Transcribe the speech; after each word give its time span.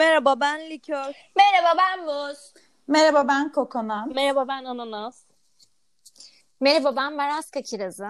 Merhaba 0.00 0.40
ben 0.40 0.70
Likör. 0.70 1.14
Merhaba 1.36 1.78
ben 1.78 2.04
Muz. 2.04 2.52
Merhaba 2.88 3.28
ben 3.28 3.52
Kokonat. 3.52 4.14
Merhaba 4.14 4.48
ben 4.48 4.64
Ananas. 4.64 5.24
Merhaba 6.60 6.96
ben 6.96 7.14
Maraska 7.14 7.62
Kirazı. 7.62 8.08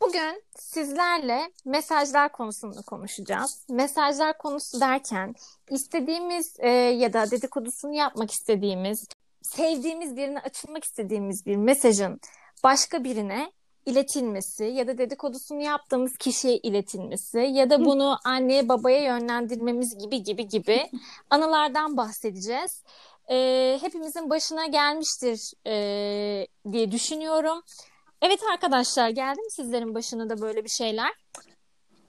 Bugün 0.00 0.42
sizlerle 0.56 1.52
mesajlar 1.64 2.32
konusunu 2.32 2.82
konuşacağız. 2.82 3.66
Mesajlar 3.68 4.38
konusu 4.38 4.80
derken 4.80 5.34
istediğimiz 5.70 6.56
e, 6.58 6.68
ya 6.70 7.12
da 7.12 7.30
dedikodusunu 7.30 7.94
yapmak 7.94 8.30
istediğimiz, 8.30 9.08
sevdiğimiz 9.42 10.16
birine 10.16 10.40
açılmak 10.40 10.84
istediğimiz 10.84 11.46
bir 11.46 11.56
mesajın 11.56 12.20
başka 12.64 13.04
birine 13.04 13.52
iletilmesi 13.88 14.64
ya 14.64 14.86
da 14.86 14.98
dedikodusunu 14.98 15.62
yaptığımız 15.62 16.16
kişiye 16.16 16.56
iletilmesi 16.56 17.38
ya 17.38 17.70
da 17.70 17.84
bunu 17.84 18.18
anneye 18.24 18.68
babaya 18.68 19.02
yönlendirmemiz 19.02 19.98
gibi 19.98 20.22
gibi 20.22 20.48
gibi 20.48 20.90
anılardan 21.30 21.96
bahsedeceğiz. 21.96 22.82
E, 23.30 23.78
hepimizin 23.80 24.30
başına 24.30 24.66
gelmiştir 24.66 25.52
e, 25.66 26.46
diye 26.72 26.92
düşünüyorum. 26.92 27.62
Evet 28.22 28.40
arkadaşlar 28.52 29.08
geldi 29.08 29.40
mi 29.40 29.50
sizlerin 29.50 29.94
başına 29.94 30.30
da 30.30 30.40
böyle 30.40 30.64
bir 30.64 30.68
şeyler? 30.68 31.12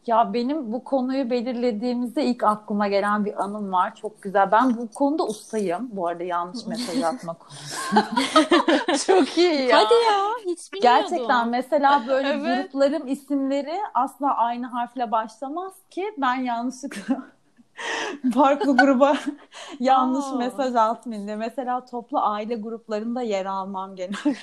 Ya 0.08 0.34
benim 0.34 0.72
bu 0.74 0.84
konuyu 0.84 1.30
belirlediğimizde 1.30 2.24
ilk 2.26 2.44
aklıma 2.44 2.88
gelen 2.88 3.26
bir 3.26 3.44
anım 3.44 3.72
var. 3.72 3.96
Çok 3.96 4.22
güzel. 4.22 4.52
Ben 4.52 4.78
bu 4.78 4.88
konuda 4.92 5.24
ustayım. 5.26 5.90
Bu 5.92 6.08
arada 6.08 6.24
yanlış 6.24 6.66
mesaj 6.68 7.04
atma 7.04 7.34
konusunda. 7.34 8.08
Çok 9.08 9.38
iyi 9.38 9.62
ya. 9.68 9.78
Hadi 9.78 9.94
ya 9.94 10.30
hiç 10.46 10.74
bilmiyordum. 10.74 11.10
Gerçekten 11.10 11.50
mesela 11.50 12.04
böyle 12.08 12.28
Evet. 12.30 12.72
gruplarım 12.72 13.08
isimleri 13.08 13.78
asla 13.94 14.38
aynı 14.38 14.68
harfle 14.68 15.12
başlamaz 15.12 15.74
ki 15.90 16.06
ben 16.18 16.36
yanlışlıkla 16.36 17.16
farklı 18.34 18.78
gruba 18.78 19.18
yanlış 19.80 20.26
Aa. 20.26 20.36
mesaj 20.36 20.76
atmayayım 20.76 21.28
diye. 21.28 21.36
Mesela 21.38 21.86
toplu 21.86 22.20
aile 22.20 22.56
gruplarında 22.56 23.22
yer 23.22 23.46
almam 23.46 23.96
genelde. 23.96 24.36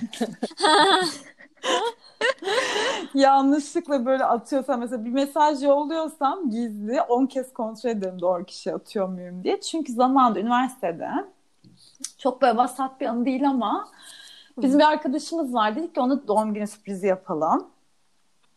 Yanlışlıkla 3.14 4.06
böyle 4.06 4.24
atıyorsam 4.24 4.80
mesela 4.80 5.04
bir 5.04 5.10
mesaj 5.10 5.62
yolluyorsam 5.62 6.50
gizli 6.50 7.02
10 7.02 7.26
kez 7.26 7.52
kontrol 7.52 7.90
ederim 7.90 8.20
doğru 8.20 8.44
kişi 8.44 8.74
atıyor 8.74 9.08
muyum 9.08 9.44
diye. 9.44 9.60
Çünkü 9.60 9.92
zamanında 9.92 10.40
üniversitede 10.40 11.10
çok 12.18 12.42
böyle 12.42 12.56
vasat 12.56 13.00
bir 13.00 13.06
anı 13.06 13.24
değil 13.24 13.48
ama 13.48 13.88
bizim 14.58 14.78
bir 14.78 14.84
arkadaşımız 14.84 15.54
var. 15.54 15.76
Dedik 15.76 15.94
ki 15.94 16.00
ona 16.00 16.28
doğum 16.28 16.54
günü 16.54 16.66
sürprizi 16.66 17.06
yapalım. 17.06 17.66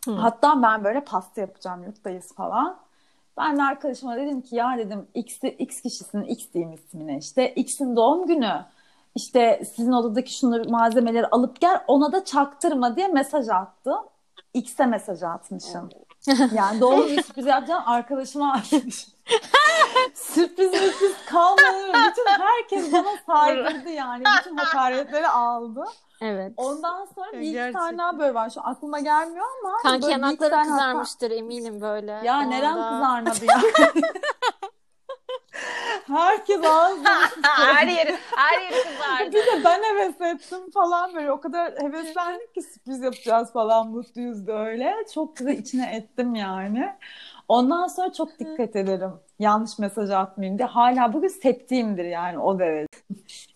Hı. 0.05 0.11
Hatta 0.11 0.61
ben 0.61 0.83
böyle 0.83 1.03
pasta 1.03 1.41
yapacağım 1.41 1.83
yurttayız 1.83 2.33
falan. 2.33 2.77
Ben 3.37 3.57
de 3.57 3.63
arkadaşıma 3.63 4.15
dedim 4.15 4.41
ki 4.41 4.55
ya 4.55 4.77
dedim 4.77 5.07
X, 5.13 5.39
X 5.43 5.81
kişisinin 5.81 6.23
X 6.23 6.53
diyeyim 6.53 6.73
ismine 6.73 7.17
işte 7.17 7.53
X'in 7.53 7.95
doğum 7.95 8.27
günü. 8.27 8.65
İşte 9.15 9.63
sizin 9.75 9.91
odadaki 9.91 10.33
şunları 10.33 10.69
malzemeleri 10.69 11.27
alıp 11.27 11.61
gel 11.61 11.83
ona 11.87 12.11
da 12.11 12.25
çaktırma 12.25 12.95
diye 12.95 13.07
mesaj 13.07 13.49
attım. 13.49 13.99
X'e 14.53 14.85
mesaj 14.85 15.23
atmışım. 15.23 15.89
Yani 16.53 16.81
doğum 16.81 17.07
günü 17.07 17.23
sürprizi 17.23 17.49
yapacağım 17.49 17.83
arkadaşıma 17.85 18.53
atmışım. 18.53 18.89
sürpriz 20.13 20.71
sürpriz 20.71 21.25
kalmadı. 21.29 21.87
Bütün 21.93 22.25
herkes 22.27 22.93
bana 22.93 23.09
saydırdı 23.25 23.89
yani. 23.89 24.23
Bütün 24.39 24.57
hakaretleri 24.57 25.27
aldı. 25.27 25.85
Evet. 26.21 26.53
Ondan 26.57 27.05
sonra 27.15 27.31
bir 27.33 27.39
iki 27.65 27.73
tane 27.73 27.97
daha 27.97 28.19
böyle 28.19 28.33
var. 28.33 28.49
Şu 28.49 28.61
aklıma 28.67 28.99
gelmiyor 28.99 29.45
ama. 29.63 29.77
Kanki 29.83 30.07
bir 30.07 30.11
yanakları 30.11 30.49
tane 30.49 30.69
hata- 30.69 30.71
kızarmıştır 30.71 31.31
eminim 31.31 31.81
böyle. 31.81 32.11
Ya 32.23 32.43
O 32.47 32.49
neren 32.49 32.73
kızarmadı 32.73 33.45
ya? 33.45 33.61
Herkes 36.07 36.65
ağzını 36.65 37.07
her 37.43 37.87
yeri 37.87 38.15
her 38.35 38.61
yeri 38.61 38.83
kızardı. 38.83 39.31
Bir 39.31 39.33
de 39.33 39.63
ben 39.65 39.83
heves 39.83 40.21
ettim 40.21 40.71
falan 40.73 41.15
böyle 41.15 41.31
o 41.31 41.39
kadar 41.41 41.71
heveslendik 41.71 42.55
ki 42.55 42.61
sürpriz 42.61 43.01
yapacağız 43.01 43.53
falan 43.53 43.87
mutluyuz 43.87 44.47
da 44.47 44.65
öyle. 44.65 44.95
Çok 45.13 45.37
güzel 45.37 45.57
içine 45.57 45.95
ettim 45.95 46.35
yani. 46.35 46.89
Ondan 47.47 47.87
sonra 47.87 48.13
çok 48.13 48.39
dikkat 48.39 48.75
ederim. 48.75 49.11
Yanlış 49.39 49.79
mesaj 49.79 50.09
atmayayım 50.09 50.57
diye. 50.57 50.67
Hala 50.67 51.13
bugün 51.13 51.27
septiğimdir 51.27 52.05
yani 52.05 52.39
o 52.39 52.59
derece. 52.59 52.87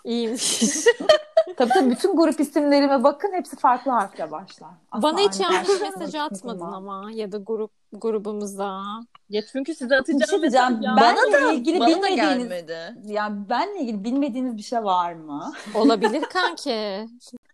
İyiymiş. 0.03 0.63
Tabii 1.57 1.69
tabii 1.73 1.89
bütün 1.91 2.15
grup 2.15 2.39
isimlerime 2.39 3.03
bakın 3.03 3.31
hepsi 3.33 3.55
farklı 3.55 3.91
harfle 3.91 4.31
başlar. 4.31 4.69
Asla 4.91 5.03
Bana 5.03 5.19
hiç 5.19 5.39
yanlış 5.39 5.81
mesaj 5.81 6.15
atmadın 6.15 6.71
ama 6.71 7.11
ya 7.13 7.31
da 7.31 7.37
grup 7.37 7.71
grubumuza. 7.93 8.81
Ya 9.29 9.41
çünkü 9.51 9.75
size 9.75 9.95
atacağım 9.97 10.19
Bir 10.21 10.27
şey 10.27 10.41
diyeceğim. 10.41 10.67
mesaj 10.71 10.85
ya. 10.85 10.95
Benle 10.97 11.53
ilgili 11.55 11.79
Bana 11.79 11.89
da 11.89 11.95
bilmediğiniz 11.95 12.49
gelmedi. 12.49 12.95
yani 13.05 13.49
benle 13.49 13.79
ilgili 13.79 14.03
bilmediğiniz 14.03 14.57
bir 14.57 14.61
şey 14.61 14.83
var 14.83 15.13
mı? 15.13 15.53
Olabilir 15.75 16.21
kanki. 16.33 17.07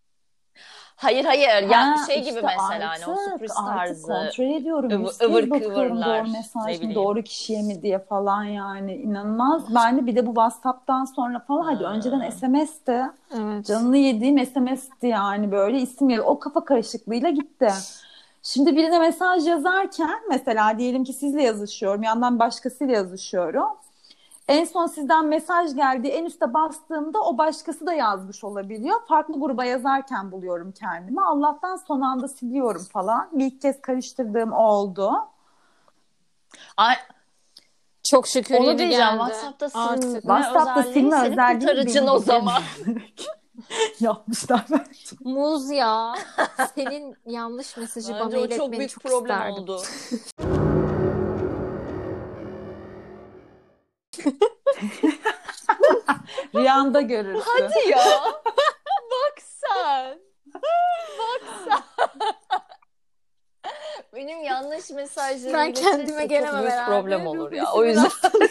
Hayır 1.00 1.26
hayır. 1.26 1.70
Ya 1.70 1.88
Ha, 1.88 1.96
şey 2.08 2.20
gibi 2.20 2.30
işte 2.30 2.42
mesela 2.42 2.90
hani 2.90 3.06
o 3.08 3.12
artık- 3.12 3.32
sürpriz 3.32 3.52
artık 3.58 3.78
tarzı. 3.78 4.08
kontrol 4.08 4.56
ediyorum. 4.56 5.06
kez 5.06 5.22
ıvır 5.22 5.50
bakıyorum 5.50 5.88
kıvırlar, 5.90 6.24
Doğru 6.26 6.32
mesaj 6.32 6.82
mı, 6.82 6.96
doğru 6.96 7.22
kişiye 7.22 7.62
mi 7.62 7.82
diye 7.82 8.00
falan 8.00 8.44
yani. 8.44 8.96
inanılmaz. 8.96 9.76
Ben 9.76 9.98
de 9.98 10.06
bir 10.06 10.16
de 10.16 10.26
bu 10.26 10.30
WhatsApp'tan 10.30 11.06
sonra 11.06 11.40
falan 11.40 11.64
hadi 11.64 11.84
Ha. 11.84 11.92
önceden 11.94 12.30
SMS'ti. 12.30 13.02
Evet. 13.38 13.66
Canını 13.66 13.98
yediğim 13.98 14.46
SMS'ti 14.46 15.08
yani 15.08 15.52
böyle 15.52 15.78
isim 15.80 16.10
yeri. 16.10 16.22
O 16.22 16.40
kafa 16.40 16.66
karışıklığıyla 16.66 17.30
gitti. 17.30 17.70
Şimdi 18.44 18.76
birine 18.76 19.00
mesaj 19.00 19.48
yazarken 19.48 20.20
mesela 20.30 20.78
diyelim 20.78 21.04
ki 21.04 21.14
sizle 21.14 21.44
yazışıyorum. 21.44 22.04
Yandan 22.04 22.40
başkasıyla 22.40 22.94
yazışıyorum. 22.94 23.68
En 24.50 24.66
son 24.66 24.88
sizden 24.88 25.26
mesaj 25.26 25.76
geldi. 25.76 26.08
En 26.08 26.26
üste 26.26 26.54
bastığımda 26.54 27.20
o 27.22 27.38
başkası 27.38 27.86
da 27.86 27.94
yazmış 27.94 28.44
olabiliyor. 28.44 29.00
Farklı 29.08 29.40
gruba 29.40 29.66
yazarken 29.66 30.32
buluyorum 30.32 30.72
kendimi. 30.72 31.22
Allah'tan 31.22 31.76
son 31.76 32.02
anda 32.02 32.28
siliyorum 32.28 32.84
falan. 32.94 33.30
Bir 33.32 33.46
iki 33.46 33.60
kez 33.60 33.82
karıştırdığım 33.82 34.54
oldu. 34.54 35.12
Ay, 36.78 36.96
Çok 38.04 38.28
şükür 38.28 38.56
onu 38.56 38.66
yeni 38.66 38.78
diyeceğim. 38.80 39.06
geldi. 39.06 39.18
WhatsApp'ta 39.18 39.70
silme. 39.70 40.22
WhatsApp'ta 40.22 40.84
silme 40.84 41.18
senin 41.18 41.32
özelliği 41.32 41.60
kurtarıcın 41.60 42.08
o 42.08 42.20
zaman. 42.20 42.62
Yapmışlar 44.00 44.66
bence. 44.72 45.16
Muz 45.24 45.72
ya. 45.72 46.14
Senin 46.76 47.16
yanlış 47.26 47.78
mesajı 47.78 48.14
bana 48.14 48.38
iletmeni 48.38 48.58
çok 48.58 48.72
büyük 48.72 48.90
çok 48.90 49.04
problem 49.04 49.38
isterdim. 49.38 49.64
oldu. 49.64 49.82
Rüyanda 56.60 57.02
görürsün. 57.16 57.44
Hadi 57.46 57.90
ya. 57.90 58.00
Bak 59.12 59.36
sen. 59.42 60.20
Bak 61.20 61.42
sen. 61.68 61.84
Benim 64.16 64.44
yanlış 64.44 64.90
mesajlarım 64.90 65.54
Ben 65.54 65.74
kendime 65.74 66.26
gelemem 66.26 66.66
herhalde. 66.66 66.86
problem 66.92 67.28
olur 67.28 67.52
ya. 67.52 67.66
O 67.74 67.86
yüzden 67.86 68.12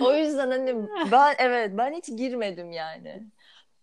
o 0.00 0.12
yüzden 0.14 0.50
hani 0.50 0.88
ben 1.12 1.34
evet 1.38 1.70
ben 1.72 1.92
hiç 1.92 2.06
girmedim 2.06 2.72
yani. 2.72 3.22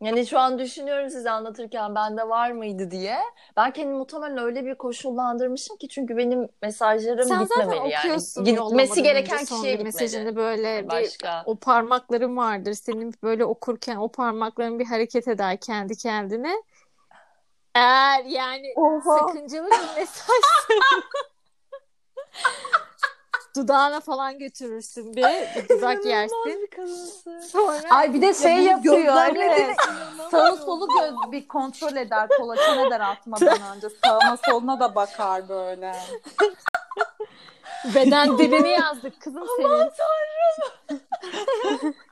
Yani 0.02 0.28
şu 0.28 0.40
an 0.40 0.60
düşünüyorum 0.60 1.10
size 1.10 1.32
anlatırken 1.32 1.96
bende 1.96 2.30
var 2.30 2.52
mıydı 2.52 2.92
diye. 2.92 3.18
Ben 3.58 3.74
kendimi 3.74 3.98
muhtemelen 3.98 4.38
öyle 4.38 4.66
bir 4.66 4.76
koşullandırmışım 4.76 5.78
ki 5.78 5.88
çünkü 5.88 6.18
benim 6.18 6.50
mesajlarım 6.62 7.28
Sen 7.28 7.40
gitmemeli 7.44 7.90
yani. 7.90 8.18
Gitmesi 8.44 9.04
gereken 9.04 9.38
kişiye 9.38 9.62
bir 9.64 9.70
gitmeli. 9.70 9.84
mesajını 9.84 10.36
böyle 10.36 10.84
bir 10.84 10.90
Başka. 10.90 11.44
o 11.46 11.56
parmakların 11.56 12.38
vardır. 12.38 12.74
Senin 12.74 13.14
böyle 13.24 13.46
okurken 13.46 13.96
o 13.96 14.12
parmakların 14.12 14.80
bir 14.80 14.86
hareket 14.86 15.28
eder 15.28 15.58
kendi 15.60 15.98
kendine. 15.98 16.54
Eğer 17.76 18.24
yani 18.26 18.74
Oha. 18.76 19.20
sakıncalı 19.20 19.66
bir 19.66 20.00
mesaj 20.00 20.30
dudağına 23.56 24.00
falan 24.00 24.40
götürürsün 24.40 25.16
bir, 25.16 25.24
bir 25.24 25.70
dudak 25.70 26.06
yersin. 26.06 26.38
bir. 26.46 27.42
Sonra 27.42 27.80
Ay 27.90 28.14
bir 28.14 28.22
de 28.22 28.34
şey 28.34 28.60
yapıyor. 28.60 28.98
gözlemlediğini 28.98 29.52
Evet. 29.66 29.78
Sağı 30.32 30.58
solu 30.58 30.88
göz 31.00 31.14
bir 31.32 31.48
kontrol 31.48 31.96
eder, 31.96 32.28
kolaçan 32.38 32.80
eder 32.88 33.00
atmadan 33.00 33.62
önce. 33.76 33.88
Sağına 34.06 34.38
soluna 34.46 34.80
da 34.80 34.96
bakar 34.96 35.50
böyle. 35.50 35.96
beden 37.96 38.38
dilini 38.38 38.70
yazdık 38.70 39.22
kızım 39.22 39.48
senin. 39.58 39.92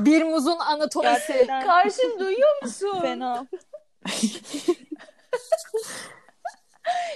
Bir 0.00 0.22
muzun 0.22 0.58
anatomisi. 0.58 1.26
Gerçekten 1.32 1.66
Karşın 1.66 2.18
duyuyor 2.18 2.62
musun? 2.62 2.98
fena. 3.00 3.46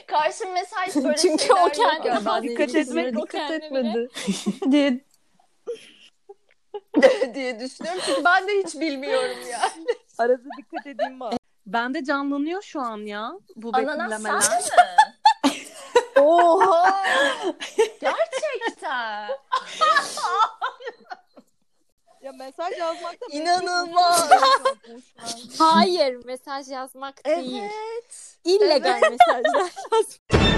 Karşın 0.06 0.52
mesaj 0.52 0.96
böyle 1.04 1.16
Çünkü 1.16 1.52
o 1.52 1.58
yok 1.58 1.74
kendine 1.74 2.08
ya. 2.08 2.20
Ben 2.26 2.42
Dikkat 2.42 2.74
de 2.74 2.80
etmek 2.80 3.04
Kendi 3.04 3.22
dikkat 3.22 3.50
etmedi. 3.50 4.08
diye 4.70 5.00
diye 7.34 7.60
düşünüyorum. 7.60 8.00
Çünkü 8.06 8.24
ben 8.24 8.48
de 8.48 8.52
hiç 8.64 8.74
bilmiyorum 8.74 9.36
yani. 9.52 9.86
arada 10.18 10.42
dikkat 10.58 10.86
edeyim 10.86 11.20
bak. 11.20 11.32
Bende 11.66 12.04
canlanıyor 12.04 12.62
şu 12.62 12.80
an 12.80 12.98
ya 13.06 13.32
bu 13.56 13.70
Ananas 13.72 14.10
betimlemeler. 14.10 14.40
sen 14.40 14.62
mi? 14.62 15.54
Oha! 16.20 17.02
Gerçekten. 18.00 19.30
Mesaj 22.38 22.78
yazmak 22.78 23.12
da 23.20 23.26
İnanılmaz. 23.32 24.30
Hayır, 25.58 26.24
mesaj 26.24 26.68
yazmak 26.68 27.24
değil. 27.26 27.62
Evet. 27.62 28.38
İllegal 28.44 29.00
mesajlar. 29.10 29.72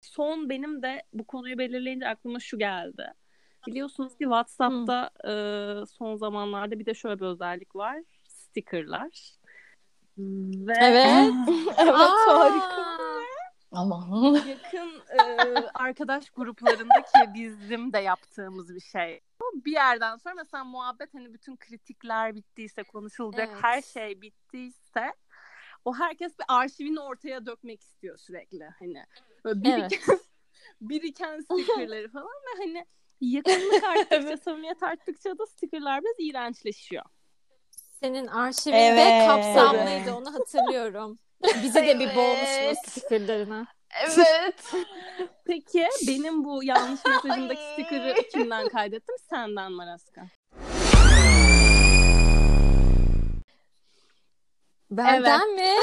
Son 0.00 0.48
benim 0.50 0.82
de 0.82 1.02
bu 1.12 1.26
konuyu 1.26 1.58
belirleyince 1.58 2.08
aklıma 2.08 2.40
şu 2.40 2.58
geldi. 2.58 3.14
Biliyorsunuz 3.66 4.12
ki 4.12 4.24
WhatsApp'ta 4.24 5.10
e, 5.24 5.32
son 5.86 6.16
zamanlarda 6.16 6.78
bir 6.78 6.86
de 6.86 6.94
şöyle 6.94 7.20
bir 7.20 7.26
özellik 7.26 7.76
var. 7.76 7.98
Stickerlar. 8.28 9.36
Ve 10.18 10.72
Evet. 10.80 11.32
evet 11.78 11.94
Aa! 11.94 12.38
harika. 12.38 13.11
Ama 13.72 14.08
Yakın 14.48 15.02
e, 15.18 15.22
arkadaş 15.74 16.30
gruplarındaki 16.30 17.34
bizim 17.34 17.92
de 17.92 17.98
yaptığımız 17.98 18.74
bir 18.74 18.80
şey. 18.80 19.20
Bir 19.54 19.72
yerden 19.72 20.16
sonra 20.16 20.34
mesela 20.34 20.64
muhabbet 20.64 21.14
hani 21.14 21.34
bütün 21.34 21.56
kritikler 21.56 22.34
bittiyse, 22.34 22.82
konuşulacak 22.82 23.48
Evet. 23.52 23.62
her 23.62 23.82
şey 23.82 24.20
bittiyse 24.22 25.14
o 25.84 25.94
herkes 25.94 26.38
bir 26.38 26.44
arşivini 26.48 27.00
ortaya 27.00 27.46
dökmek 27.46 27.82
istiyor 27.82 28.18
sürekli 28.18 28.68
hani. 28.78 29.04
Böyle 29.44 29.62
biriken, 29.62 30.18
biriken 30.80 31.40
stickerları 31.40 32.08
falan 32.10 32.26
ve 32.26 32.64
hani 32.64 32.86
yakınlık 33.20 33.84
arttıkça, 33.96 34.36
samimiyet 34.36 34.82
arttıkça 34.82 35.38
da 35.38 35.46
stickerlar 35.46 36.02
biraz 36.02 36.14
iğrençleşiyor. 36.18 37.04
Senin 38.00 38.26
arşivinde 38.26 39.02
Evet. 39.02 39.26
kapsamlıydı 39.26 40.14
onu 40.14 40.34
hatırlıyorum. 40.34 41.18
Bize 41.62 41.86
de 41.86 41.98
bir 41.98 42.04
Evet. 42.06 42.16
boğmuştu 42.16 42.90
stickerlarını. 42.90 43.66
evet. 44.00 44.54
Peki 45.46 45.88
benim 46.08 46.44
bu 46.44 46.64
yanlış 46.64 47.00
mesajımdaki 47.04 47.60
sticker'ı 47.72 48.14
kimden 48.32 48.68
kaydettim? 48.68 49.14
Senden 49.30 49.72
Maraska. 49.72 50.22
Benden 54.90 55.54
mi? 55.54 55.74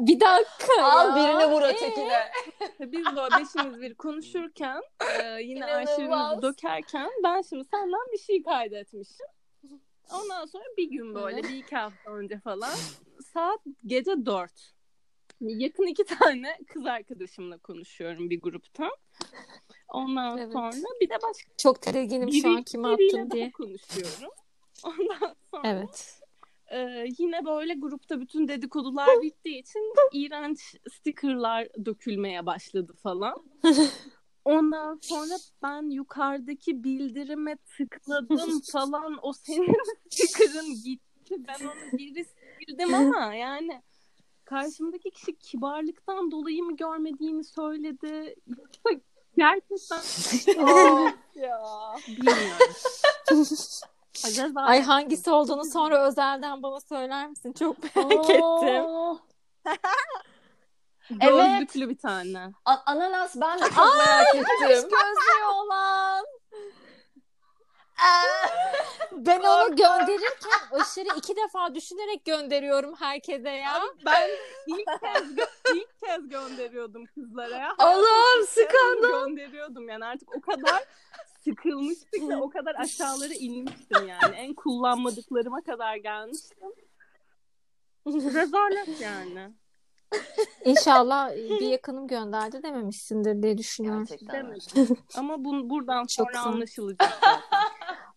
bir 0.00 0.20
dakika 0.20 0.82
Al 0.82 1.08
ya. 1.08 1.14
birini 1.16 1.52
vur 1.54 1.62
Ee? 1.62 1.66
ötekine. 1.66 2.30
Biz 2.92 3.04
böyle 3.16 3.36
beşimiz 3.44 3.80
bir 3.80 3.94
konuşurken 3.94 4.82
e, 5.22 5.42
yine 5.42 5.58
İnanılmaz. 5.58 5.88
arşivimizi 5.88 6.42
dökerken 6.42 7.10
ben 7.24 7.42
şimdi 7.42 7.64
senden 7.64 8.12
bir 8.12 8.18
şey 8.18 8.42
kaydetmişim. 8.42 9.26
Ondan 10.14 10.44
sonra 10.46 10.64
bir 10.78 10.90
gün 10.90 11.14
böyle 11.14 11.42
bir 11.42 11.56
iki 11.56 11.76
hafta 11.76 12.10
önce 12.10 12.38
falan 12.40 12.74
saat 13.34 13.60
gece 13.86 14.26
dört. 14.26 14.72
Yakın 15.40 15.86
iki 15.86 16.04
tane 16.04 16.58
kız 16.68 16.86
arkadaşımla 16.86 17.58
konuşuyorum 17.58 18.30
bir 18.30 18.40
gruptan. 18.40 18.90
Ondan 19.88 20.38
Evet. 20.38 20.52
sonra 20.52 20.72
bir 21.00 21.08
de 21.10 21.14
başka 21.14 21.50
Çok 21.58 21.82
tedirginim 21.82 22.32
şu 22.32 22.50
an 22.50 22.62
kime 22.62 22.88
daha 22.88 23.30
diye. 23.30 23.52
konuşuyorum. 23.52 24.30
Ondan 24.84 25.34
sonra 25.50 25.62
Evet. 25.68 26.20
Ee, 26.72 27.06
yine 27.18 27.44
böyle 27.44 27.74
grupta 27.74 28.20
bütün 28.20 28.48
dedikodular 28.48 29.22
bittiği 29.22 29.60
için 29.60 29.94
iğrenç 30.12 30.60
stickerlar 30.92 31.68
dökülmeye 31.84 32.46
başladı 32.46 32.92
falan. 33.02 33.44
Ondan 34.44 34.98
sonra 35.02 35.34
ben 35.62 35.90
yukarıdaki 35.90 36.84
bildirime 36.84 37.56
tıkladım 37.56 38.60
falan. 38.72 39.18
O 39.22 39.32
senin 39.32 39.76
sticker'ın 40.10 40.74
gitti. 40.84 41.36
Ben 41.48 41.66
onu 41.66 41.98
geri 41.98 42.26
sildim 42.58 42.94
ama 42.94 43.34
yani 43.34 43.82
karşımdaki 44.44 45.10
kişi 45.10 45.36
kibarlıktan 45.36 46.30
dolayı 46.30 46.62
mı 46.62 46.76
görmediğini 46.76 47.44
söyledi. 47.44 48.34
Yoksa 48.46 49.02
gerçekten 49.36 50.02
ya 51.34 51.62
bilmiyorum. 52.08 52.74
Acaba 54.26 54.60
Ay 54.62 54.82
hangisi 54.82 55.30
olduğunu 55.36 55.64
sonra 55.64 56.06
özelden 56.06 56.62
bana 56.62 56.80
söyler 56.80 57.28
misin? 57.28 57.52
Çok 57.52 57.96
merak 57.96 58.30
ettim. 58.30 58.84
Evet. 61.20 61.60
Gözlüklü 61.60 61.88
bir 61.88 61.98
tane. 61.98 62.52
A- 62.64 62.76
ananas 62.86 63.36
ben 63.36 63.58
de 63.58 63.64
çok 63.68 63.96
merak 63.96 64.34
ettim. 64.34 64.44
Gözlüğü 64.60 65.44
olan. 65.54 66.24
Ben 69.12 69.40
onu 69.40 69.76
gönderirken 69.76 70.80
aşırı 70.80 71.08
iki 71.16 71.36
defa 71.36 71.74
düşünerek 71.74 72.24
gönderiyorum 72.24 72.94
herkese 72.98 73.50
ya. 73.50 73.82
Ben 74.06 74.30
ilk 74.66 74.86
kez 75.02 75.30
ilk 75.74 76.00
kez 76.00 76.28
gönderiyordum 76.28 77.06
kızlara 77.06 77.56
ya. 77.56 77.74
Allah'ım 77.78 78.46
skandal. 78.46 79.26
Gönderiyordum 79.26 79.88
yani 79.88 80.04
artık 80.04 80.36
o 80.36 80.40
kadar 80.40 80.84
sıkılmıştık 81.44 82.28
ve 82.28 82.36
o 82.36 82.50
kadar 82.50 82.74
aşağılara 82.74 83.34
inmiştim 83.34 84.08
yani. 84.08 84.34
En 84.36 84.54
kullanmadıklarıma 84.54 85.62
kadar 85.62 85.96
gelmiştim. 85.96 86.58
Rezalet 88.06 89.00
yani. 89.00 89.52
İnşallah 90.64 91.30
bir 91.36 91.68
yakınım 91.68 92.08
gönderdi 92.08 92.62
dememişsindir 92.62 93.42
diye 93.42 93.58
düşünüyorum. 93.58 94.06
Gerçekten. 94.08 94.56
Ama 95.16 95.44
bun, 95.44 95.70
buradan 95.70 96.06
Çok 96.06 96.30
sonra 96.30 96.44
ol. 96.44 96.52
anlaşılacak. 96.52 97.20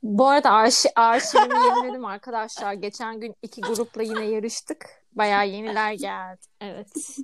Bu 0.04 0.28
arada 0.28 0.52
arşi, 0.52 0.90
arşivimi 0.96 1.54
yeniledim 1.66 2.06
arkadaşlar. 2.06 2.74
Geçen 2.74 3.20
gün 3.20 3.36
iki 3.42 3.62
grupla 3.62 4.04
yine 4.04 4.26
yarıştık. 4.26 4.86
Bayağı 5.12 5.48
yeniler 5.48 5.94
geldi. 5.94 6.42
Evet. 6.62 7.18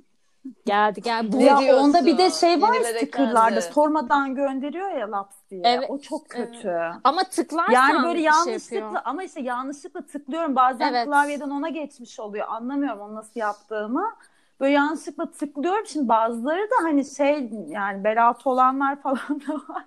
Geldi 0.66 1.02
geldi. 1.02 1.32
Bu 1.32 1.38
Ne 1.38 1.44
ya 1.44 1.58
diyorsun? 1.58 1.84
onda 1.84 2.06
bir 2.06 2.18
de 2.18 2.30
şey 2.30 2.62
var 2.62 2.74
Yeniler 2.74 2.94
stickerlarda 2.96 3.60
sormadan 3.60 4.34
gönderiyor 4.34 4.90
ya 4.90 5.10
laps 5.10 5.36
diye. 5.50 5.62
Evet. 5.64 5.90
O 5.90 5.98
çok 5.98 6.28
kötü. 6.28 6.78
ama 7.04 7.24
tıklarsan 7.24 7.72
Yani 7.72 8.02
böyle 8.04 8.14
bir 8.14 8.18
şey 8.18 8.24
yanlışlıkla 8.24 8.76
yapıyor. 8.76 9.02
ama 9.04 9.22
işte 9.24 9.40
yanlışlıkla 9.40 10.06
tıklıyorum. 10.06 10.56
Bazen 10.56 10.92
Evet. 10.92 11.06
klavyeden 11.06 11.50
ona 11.50 11.68
geçmiş 11.68 12.20
oluyor. 12.20 12.46
Anlamıyorum 12.48 13.00
onu 13.00 13.14
nasıl 13.14 13.40
yaptığımı. 13.40 14.14
Böyle 14.60 14.72
yanlışlıkla 14.72 15.30
tıklıyorum. 15.30 15.86
Şimdi 15.86 16.08
bazıları 16.08 16.60
da 16.70 16.74
hani 16.84 17.04
şey 17.04 17.50
yani 17.68 18.04
belaltı 18.04 18.50
olanlar 18.50 18.96
falan 19.02 19.40
da 19.48 19.54
var. 19.54 19.84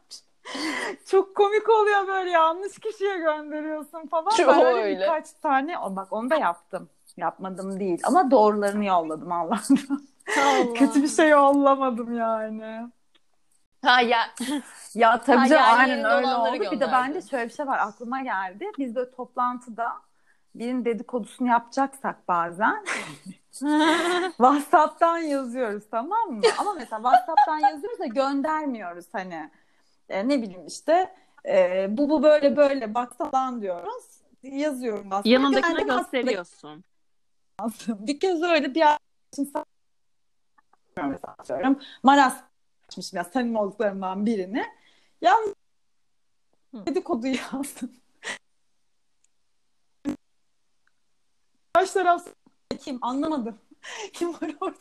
Çok 1.06 1.36
komik 1.36 1.70
oluyor 1.70 2.08
böyle 2.08 2.30
yanlış 2.30 2.80
kişiye 2.80 3.18
gönderiyorsun 3.18 4.08
falan. 4.08 4.30
Çok 4.30 4.48
ben 4.48 4.66
öyle 4.66 4.82
öyle. 4.84 5.00
birkaç 5.02 5.32
tane 5.32 5.76
bak 5.90 6.14
onu 6.14 6.30
da 6.30 6.36
yaptım. 6.36 6.90
Yapmadım 7.18 7.80
değil 7.80 8.02
ama 8.04 8.32
doğrularını 8.32 8.86
yolladım 8.86 9.32
Allah'tan. 9.32 9.78
Allah. 10.38 10.74
Kötü 10.76 11.04
bir 11.04 11.08
şey 11.08 11.30
yollamadım 11.30 12.18
yani. 12.18 12.90
Ha 13.82 14.02
ya 14.02 14.20
Ya 14.96 15.22
tabii 15.22 15.38
Ha, 15.38 15.48
canım 15.48 15.64
yani 15.64 15.78
aynen 15.78 16.06
öyle 16.06 16.28
oldu. 16.28 16.72
Bir 16.72 16.80
de 16.80 16.92
bende 16.92 17.22
şöyle 17.22 17.46
bir 17.46 17.54
şey 17.54 17.68
var 17.68 17.80
aklıma 17.80 18.22
geldi. 18.22 18.72
Biz 18.78 18.96
böyle 18.96 19.12
toplantıda 19.12 19.92
birinin 20.56 20.86
dedikodusunu 20.86 21.48
yapacaksak 21.48 22.28
bazen 22.28 22.86
WhatsApp'tan 24.38 25.18
yazıyoruz 25.18 25.84
tamam 25.92 26.32
mı? 26.32 26.42
Ama 26.58 26.74
mesela 26.74 27.02
WhatsApp'tan 27.02 27.60
yazıyoruz 27.60 28.00
da 28.00 28.06
göndermiyoruz 28.06 29.06
hani. 29.12 29.50
E, 30.10 30.28
ne 30.28 30.42
bileyim 30.42 30.68
işte 30.68 31.16
e, 31.46 31.88
bu 31.98 32.10
bu 32.10 32.24
böyle 32.24 32.58
böyle 32.58 32.94
bak 32.94 33.18
falan 33.18 33.62
diyoruz. 33.62 34.06
Yazıyorum 34.44 35.04
WhatsApp'a. 35.04 35.30
Yanındakine 35.30 35.82
gösteriyorsun. 35.82 36.84
bir 37.88 38.20
kez 38.20 38.44
öyle 38.44 38.76
bir 38.76 38.82
arkadaşım 38.82 39.66
mesela 41.04 41.36
atıyorum. 41.38 41.80
Maras 42.04 42.36
açmışım 42.90 43.18
ya 43.18 43.24
samimi 43.24 43.60
olduklarımdan 43.60 44.26
birini. 44.26 44.66
Yalnız 45.22 45.54
dedikodu 46.74 47.28
yazdım. 47.28 47.92
Baş 51.76 51.92
taraf 51.92 52.28
kim 52.80 53.00
anlamadım. 53.02 53.58
Kim 54.14 54.34
var 54.34 54.56
orada? 54.62 54.78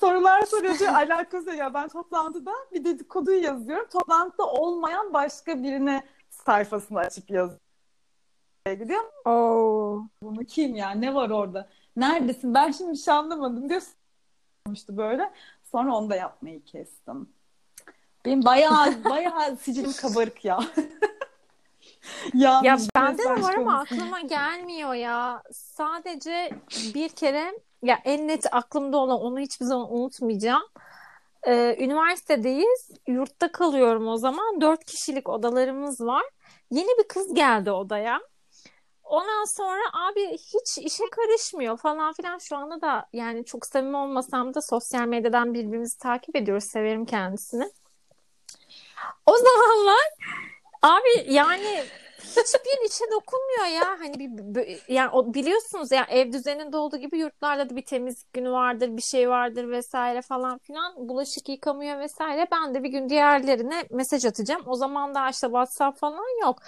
Sorular 0.00 0.42
soruyor 0.42 0.78
diyor, 0.78 0.92
alakası 0.94 1.50
ya 1.54 1.74
ben 1.74 1.88
toplantıda 1.88 2.52
bir 2.72 2.84
dedikoduyu 2.84 3.42
yazıyorum. 3.42 3.88
Toplantıda 3.88 4.46
olmayan 4.46 5.12
başka 5.12 5.62
birine 5.62 6.02
sayfasını 6.30 6.98
açıp 6.98 7.30
yazıyorum. 7.30 7.64
Gidiyor 8.66 9.02
Oo. 9.24 10.02
bunu 10.22 10.44
kim 10.44 10.74
ya? 10.74 10.90
Ne 10.90 11.14
var 11.14 11.30
orada? 11.30 11.68
Neredesin? 11.96 12.54
Ben 12.54 12.70
şimdi 12.70 12.92
bir 12.92 12.96
şey 12.96 13.14
anlamadım 13.14 13.68
diyor. 13.68 13.82
Sormuştu 14.66 14.96
böyle. 14.96 15.32
Sonra 15.62 15.96
onu 15.96 16.10
da 16.10 16.16
yapmayı 16.16 16.64
kestim. 16.64 17.28
Benim 18.24 18.44
bayağı 18.44 19.04
bayağı 19.10 19.56
sicilim 19.56 19.92
kabarık 19.92 20.44
ya. 20.44 20.60
Ya 22.34 22.76
bende 22.96 23.22
de 23.22 23.42
var 23.42 23.54
ama 23.54 23.78
aklıma 23.80 24.20
gelmiyor 24.20 24.94
ya. 24.94 25.42
Sadece 25.52 26.50
bir 26.94 27.08
kere 27.08 27.52
ya 27.82 28.00
en 28.04 28.28
net 28.28 28.54
aklımda 28.54 28.96
olan 28.96 29.20
onu 29.20 29.38
hiçbir 29.38 29.66
zaman 29.66 29.94
unutmayacağım. 29.94 30.62
Ee, 31.46 31.76
üniversitedeyiz. 31.78 32.90
Yurtta 33.06 33.52
kalıyorum 33.52 34.08
o 34.08 34.16
zaman. 34.16 34.60
Dört 34.60 34.84
kişilik 34.84 35.28
odalarımız 35.28 36.00
var. 36.00 36.24
Yeni 36.70 36.98
bir 36.98 37.08
kız 37.08 37.34
geldi 37.34 37.70
odaya. 37.70 38.20
Ondan 39.04 39.44
sonra 39.44 39.82
abi 39.92 40.32
hiç 40.32 40.78
işe 40.78 41.04
karışmıyor 41.10 41.76
falan 41.76 42.12
filan. 42.12 42.38
Şu 42.38 42.56
anda 42.56 42.80
da 42.80 43.06
yani 43.12 43.44
çok 43.44 43.66
samimi 43.66 43.96
olmasam 43.96 44.54
da 44.54 44.62
sosyal 44.62 45.06
medyadan 45.06 45.54
birbirimizi 45.54 45.98
takip 45.98 46.36
ediyoruz. 46.36 46.64
Severim 46.64 47.04
kendisini. 47.06 47.72
O 49.26 49.36
zamanlar 49.36 50.04
abi 50.82 51.32
yani 51.32 51.84
hiçbir 52.30 52.88
işe 52.90 53.04
dokunmuyor 53.12 53.66
ya. 53.66 53.96
Hani 54.00 54.18
bir 54.18 54.92
yani 54.92 55.10
o 55.10 55.34
biliyorsunuz 55.34 55.92
ya 55.92 56.06
ev 56.10 56.32
düzeninde 56.32 56.76
olduğu 56.76 56.96
gibi 56.96 57.18
yurtlarda 57.18 57.70
da 57.70 57.76
bir 57.76 57.84
temizlik 57.84 58.32
günü 58.32 58.50
vardır, 58.50 58.96
bir 58.96 59.02
şey 59.02 59.28
vardır 59.28 59.70
vesaire 59.70 60.22
falan 60.22 60.58
filan. 60.58 61.08
Bulaşık 61.08 61.48
yıkamıyor 61.48 61.98
vesaire. 61.98 62.46
Ben 62.52 62.74
de 62.74 62.82
bir 62.82 62.88
gün 62.88 63.08
diğerlerine 63.08 63.84
mesaj 63.90 64.24
atacağım. 64.24 64.62
O 64.66 64.74
zaman 64.74 65.14
da 65.14 65.28
işte 65.28 65.46
WhatsApp 65.46 65.98
falan 65.98 66.42
yok. 66.42 66.58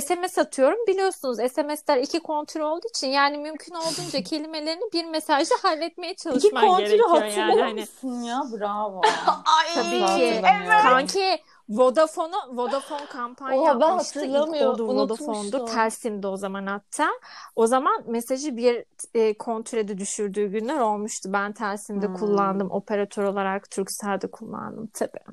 SMS 0.00 0.38
atıyorum. 0.38 0.78
Biliyorsunuz 0.88 1.36
SMS'ler 1.52 1.96
iki 1.96 2.20
kontür 2.20 2.60
olduğu 2.60 2.88
için 2.88 3.08
yani 3.08 3.38
mümkün 3.38 3.74
olduğunca 3.74 4.22
kelimelerini 4.30 4.92
bir 4.92 5.04
mesajda 5.04 5.54
halletmeye 5.62 6.14
çalışman 6.14 6.78
gerekiyor. 6.78 6.98
İki 6.98 7.02
kontürü 7.02 7.40
yani. 7.40 7.62
Hani... 7.62 7.80
musun 7.80 8.22
ya? 8.22 8.42
Bravo. 8.52 9.00
Ay, 9.58 9.74
Tabii 9.74 10.18
ki. 10.18 10.42
Evet. 10.44 10.82
Kanki 10.82 11.42
Vodafone'u 11.68 12.56
Vodafone 12.56 13.06
kampanya 13.06 13.60
Oha, 13.60 13.80
ben 13.80 13.88
yapmıştı. 13.88 14.24
İlk 14.24 14.36
oldu 14.36 14.86
Vodafone'du. 14.86 15.64
Telsim'de 15.64 16.26
o 16.26 16.36
zaman 16.36 16.66
hatta. 16.66 17.08
O 17.56 17.66
zaman 17.66 18.04
mesajı 18.06 18.56
bir 18.56 18.84
e, 19.14 19.38
kontrede 19.38 19.98
düşürdüğü 19.98 20.46
günler 20.46 20.78
olmuştu. 20.78 21.32
Ben 21.32 21.52
Telsim'de 21.52 22.06
hmm. 22.06 22.14
kullandım. 22.14 22.70
Operatör 22.70 23.24
olarak 23.24 23.70
Turkcell'de 23.70 24.30
kullandım 24.30 24.86
tabii. 24.94 25.24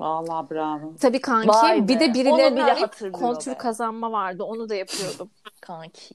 Vallahi 0.00 0.50
bravo. 0.50 0.94
Tabii 1.00 1.20
kanki. 1.20 1.48
Vay 1.48 1.88
bir 1.88 1.96
be. 1.96 2.00
de 2.00 2.14
birilerine 2.14 2.64
arayıp 2.64 3.12
kontür 3.12 3.54
kazanma 3.54 4.12
vardı. 4.12 4.44
Onu 4.44 4.68
da 4.68 4.74
yapıyordum. 4.74 5.30
kanki. 5.60 6.14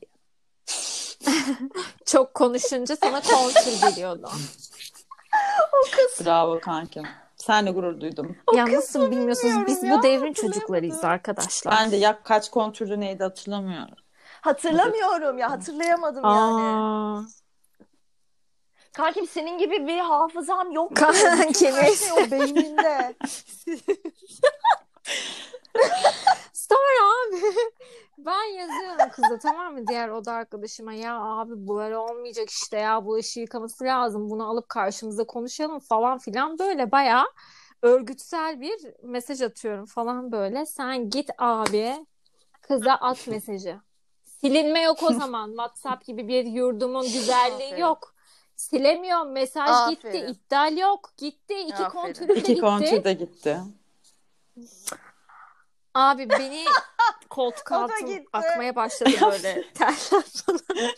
Çok 2.05 2.33
konuşunca 2.33 2.95
sana 2.95 3.21
kontür 3.21 3.89
geliyordu. 3.89 4.29
o 5.73 5.81
kız. 5.91 6.25
Bravo 6.25 6.59
kankim. 6.59 7.03
Senle 7.39 7.71
gurur 7.71 8.01
duydum. 8.01 8.37
Ya 8.55 8.65
nasıl 8.65 9.11
bilmiyorsunuz 9.11 9.67
biz 9.67 9.83
ya. 9.83 9.97
bu 9.97 10.03
devrin 10.03 10.33
çocuklarıyız 10.33 11.03
arkadaşlar. 11.03 11.75
Ben 11.79 11.91
de 11.91 11.95
ya 11.95 12.19
kaç 12.23 12.49
kontürlü 12.49 12.99
neydi 12.99 13.23
hatırlamıyorum. 13.23 13.95
Hatırlamıyorum 14.41 15.37
ya 15.37 15.51
hatırlayamadım 15.51 16.25
Aa. 16.25 16.59
yani. 16.59 17.25
Kankim 18.93 19.27
senin 19.27 19.57
gibi 19.57 19.87
bir 19.87 19.99
hafızam 19.99 20.71
yok. 20.71 20.95
Kankim. 20.95 21.75
Her 21.75 21.95
şey 21.95 22.11
o 22.11 22.31
beyninde. 22.31 23.15
Sonra 26.69 27.11
abi. 27.27 27.55
Ben 28.25 28.43
yazıyorum 28.43 29.09
kıza 29.11 29.39
tamam 29.39 29.73
mı? 29.73 29.87
Diğer 29.87 30.09
oda 30.09 30.33
arkadaşıma 30.33 30.93
ya 30.93 31.19
abi 31.21 31.51
bu 31.67 31.77
böyle 31.77 31.97
olmayacak 31.97 32.49
işte 32.49 32.77
ya 32.77 33.05
bu 33.05 33.19
işi 33.19 33.39
yıkaması 33.39 33.83
lazım 33.83 34.29
bunu 34.29 34.49
alıp 34.49 34.69
karşımıza 34.69 35.23
konuşalım 35.23 35.79
falan 35.79 36.17
filan. 36.17 36.59
Böyle 36.59 36.91
bayağı 36.91 37.25
örgütsel 37.81 38.61
bir 38.61 38.93
mesaj 39.03 39.41
atıyorum 39.41 39.85
falan 39.85 40.31
böyle. 40.31 40.65
Sen 40.65 41.09
git 41.09 41.29
abi 41.37 42.05
kıza 42.61 42.93
at 42.93 43.27
mesajı. 43.27 43.79
Silinme 44.23 44.81
yok 44.81 45.03
o 45.03 45.13
zaman. 45.19 45.49
WhatsApp 45.49 46.05
gibi 46.05 46.27
bir 46.27 46.45
yurdumun 46.45 47.03
güzelliği 47.03 47.79
yok. 47.79 48.13
Silemiyorum 48.55 49.31
mesaj 49.31 49.69
Aferin. 49.69 49.95
gitti 49.95 50.31
iptal 50.31 50.77
yok. 50.77 51.09
Gitti 51.17 51.59
iki 51.59 51.83
kontür 51.83 52.27
de 52.27 52.33
gitti 52.33 52.51
iki 52.51 52.61
kontür 52.61 53.03
de 53.03 53.13
gitti 53.13 53.59
Abi 55.93 56.29
beni 56.29 56.65
koltuk 57.29 57.71
altım 57.71 58.25
akmaya 58.33 58.75
başladı 58.75 59.11
böyle 59.21 59.63
terler 59.73 60.23
falan. 60.23 60.91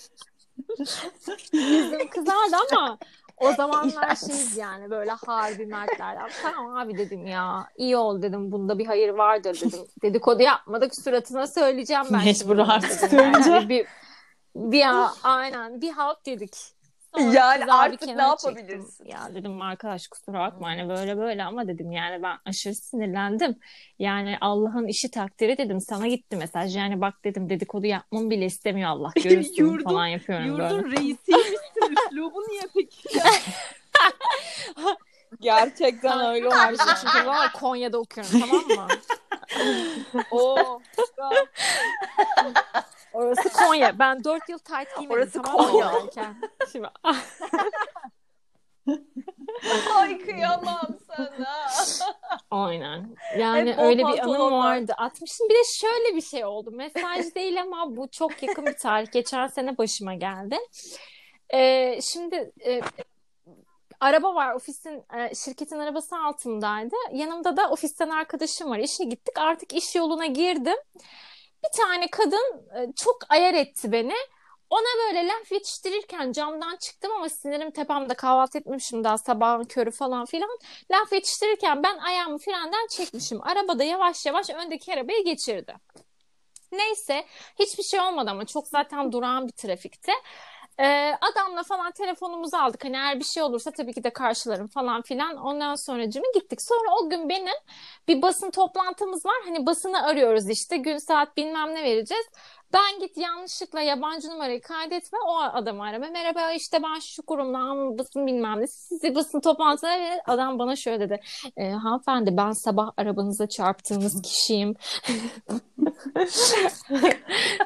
Yüzüm 1.53 2.09
kızardı 2.09 2.55
ama 2.71 2.97
o 3.37 3.53
zamanlar 3.53 4.15
şeyiz 4.15 4.57
yani 4.57 4.89
böyle 4.89 5.11
harbi 5.11 5.65
mertlerden. 5.65 6.29
Tamam 6.41 6.75
abi 6.75 6.97
dedim 6.97 7.27
ya 7.27 7.67
iyi 7.77 7.97
ol 7.97 8.21
dedim 8.21 8.51
bunda 8.51 8.79
bir 8.79 8.85
hayır 8.85 9.09
vardır 9.09 9.61
dedim. 9.61 9.79
Dedikodu 10.01 10.43
yapmadık 10.43 10.95
suratına 10.95 11.47
söyleyeceğim 11.47 12.03
ben. 12.11 12.25
Mecbur 12.25 12.57
artık 12.57 12.91
söyleyeceğim. 12.91 13.53
Yani 13.53 13.69
bir, 13.69 13.87
bir 14.55 14.85
aynen 15.23 15.81
bir 15.81 15.91
halt 15.91 16.25
dedik. 16.25 16.57
Sonra 17.17 17.33
yani 17.33 17.73
artık 17.73 18.15
ne 18.15 18.21
yapabilirsin? 18.21 18.97
Çektim. 18.97 19.07
Ya 19.07 19.35
dedim 19.35 19.61
arkadaş 19.61 20.07
kusura 20.07 20.39
bakma 20.39 20.67
hani 20.67 20.89
böyle 20.89 21.17
böyle 21.17 21.43
ama 21.43 21.67
dedim 21.67 21.91
yani 21.91 22.23
ben 22.23 22.37
aşırı 22.45 22.75
sinirlendim. 22.75 23.59
Yani 23.99 24.37
Allah'ın 24.41 24.87
işi 24.87 25.11
takdiri 25.11 25.57
dedim 25.57 25.81
sana 25.81 26.07
gitti 26.07 26.35
mesaj. 26.35 26.77
Yani 26.77 27.01
bak 27.01 27.13
dedim 27.23 27.49
dedikodu 27.49 27.85
yapmamı 27.85 28.29
bile 28.29 28.45
istemiyor 28.45 28.89
Allah. 28.89 29.11
Görürsün 29.23 29.53
yurdun, 29.57 29.83
falan 29.83 30.07
yapıyorum 30.07 30.45
yurdun 30.45 30.59
böyle. 30.59 30.75
Yurdun 30.75 30.91
reisiymişsin. 30.91 31.91
Üslubu 31.91 32.41
niye 32.41 32.63
peki? 32.75 33.09
Gerçekten 35.41 36.19
öyle 36.19 36.47
olmuş. 36.47 36.79
Çünkü 37.01 37.27
valla 37.27 37.51
Konya'da 37.51 37.97
okuyorum 37.97 38.39
tamam 38.39 38.65
mı? 38.67 38.87
Oo. 40.31 40.81
Orası 43.13 43.49
Konya. 43.53 43.99
Ben 43.99 44.23
dört 44.23 44.49
yıl 44.49 44.57
tight 44.57 44.97
giymedim. 44.97 45.21
Orası 45.21 45.41
tamam 45.41 45.71
Konya. 45.71 45.91
Şimdi... 46.71 46.87
Ay 49.95 50.17
kıyamam 50.17 50.97
sana. 51.07 51.67
Aynen. 52.51 53.15
Yani 53.37 53.71
Hep 53.71 53.79
öyle 53.79 54.07
bir 54.07 54.19
anım 54.19 54.51
vardı. 54.51 54.93
Atmışım. 54.97 55.49
Bir 55.49 55.55
de 55.55 55.63
şöyle 55.73 56.15
bir 56.15 56.21
şey 56.21 56.45
oldu. 56.45 56.71
Mesaj 56.71 57.35
değil 57.35 57.61
ama 57.61 57.97
bu 57.97 58.07
çok 58.11 58.43
yakın 58.43 58.65
bir 58.65 58.77
tarih. 58.77 59.11
Geçen 59.11 59.47
sene 59.47 59.77
başıma 59.77 60.13
geldi. 60.13 60.57
Ee, 61.53 61.99
şimdi 62.01 62.51
e, 62.65 62.81
araba 63.99 64.35
var 64.35 64.53
ofisin 64.53 65.03
e, 65.17 65.35
şirketin 65.35 65.79
arabası 65.79 66.17
altındaydı. 66.17 66.95
Yanımda 67.11 67.57
da 67.57 67.69
ofisten 67.69 68.09
arkadaşım 68.09 68.69
var. 68.69 68.79
İşe 68.79 69.03
gittik. 69.03 69.37
Artık 69.37 69.73
iş 69.73 69.95
yoluna 69.95 70.25
girdim 70.25 70.77
bir 71.63 71.77
tane 71.77 72.07
kadın 72.07 72.67
e, 72.75 72.93
çok 72.95 73.17
ayar 73.29 73.53
etti 73.53 73.91
beni. 73.91 74.15
Ona 74.69 75.07
böyle 75.07 75.27
laf 75.27 75.51
yetiştirirken 75.51 76.31
camdan 76.31 76.75
çıktım 76.75 77.11
ama 77.11 77.29
sinirim 77.29 77.71
tepemde 77.71 78.13
kahvaltı 78.13 78.57
etmemişim 78.57 79.03
daha 79.03 79.17
sabahın 79.17 79.63
körü 79.63 79.91
falan 79.91 80.25
filan. 80.25 80.49
Laf 80.91 81.13
yetiştirirken 81.13 81.83
ben 81.83 81.97
ayağımı 81.97 82.37
frenden 82.37 82.87
çekmişim. 82.87 83.41
Arabada 83.47 83.83
yavaş 83.83 84.25
yavaş 84.25 84.49
öndeki 84.49 84.93
arabayı 84.93 85.25
geçirdi. 85.25 85.75
Neyse 86.71 87.25
hiçbir 87.59 87.83
şey 87.83 87.99
olmadı 87.99 88.29
ama 88.31 88.45
çok 88.45 88.67
zaten 88.67 89.11
durağan 89.11 89.47
bir 89.47 89.53
trafikte. 89.53 90.11
Ee, 90.79 91.11
adamla 91.21 91.63
falan 91.63 91.91
telefonumuzu 91.91 92.57
aldık. 92.57 92.83
Hani 92.85 92.95
eğer 92.97 93.19
bir 93.19 93.23
şey 93.23 93.43
olursa 93.43 93.71
tabii 93.71 93.93
ki 93.93 94.03
de 94.03 94.09
karşılarım 94.09 94.67
falan 94.67 95.01
filan. 95.01 95.37
Ondan 95.37 95.75
sonra 95.75 96.09
cimi 96.09 96.25
gittik. 96.33 96.59
Sonra 96.61 96.95
o 97.01 97.09
gün 97.09 97.29
benim 97.29 97.53
bir 98.07 98.21
basın 98.21 98.51
toplantımız 98.51 99.25
var. 99.25 99.35
Hani 99.45 99.65
basını 99.65 100.03
arıyoruz 100.07 100.49
işte. 100.49 100.77
Gün 100.77 100.97
saat 100.97 101.37
bilmem 101.37 101.75
ne 101.75 101.83
vereceğiz. 101.83 102.25
Ben 102.73 102.99
git 102.99 103.17
yanlışlıkla 103.17 103.81
yabancı 103.81 104.29
numarayı 104.29 104.61
kaydetme 104.61 105.19
o 105.27 105.39
adamı 105.41 105.83
arama. 105.83 106.07
Merhaba 106.09 106.51
işte 106.51 106.83
ben 106.83 106.99
şu 106.99 107.25
kurumdan 107.25 107.97
basın 107.97 108.27
bilmem 108.27 108.61
ne. 108.61 108.67
Sizi 108.67 109.15
basın 109.15 109.39
toplantısına 109.41 110.21
adam 110.25 110.59
bana 110.59 110.75
şöyle 110.75 110.99
dedi. 110.99 111.21
E, 111.57 111.69
hanımefendi 111.69 112.37
ben 112.37 112.51
sabah 112.51 112.91
arabanıza 112.97 113.47
çarptığınız 113.47 114.21
kişiyim. 114.25 114.75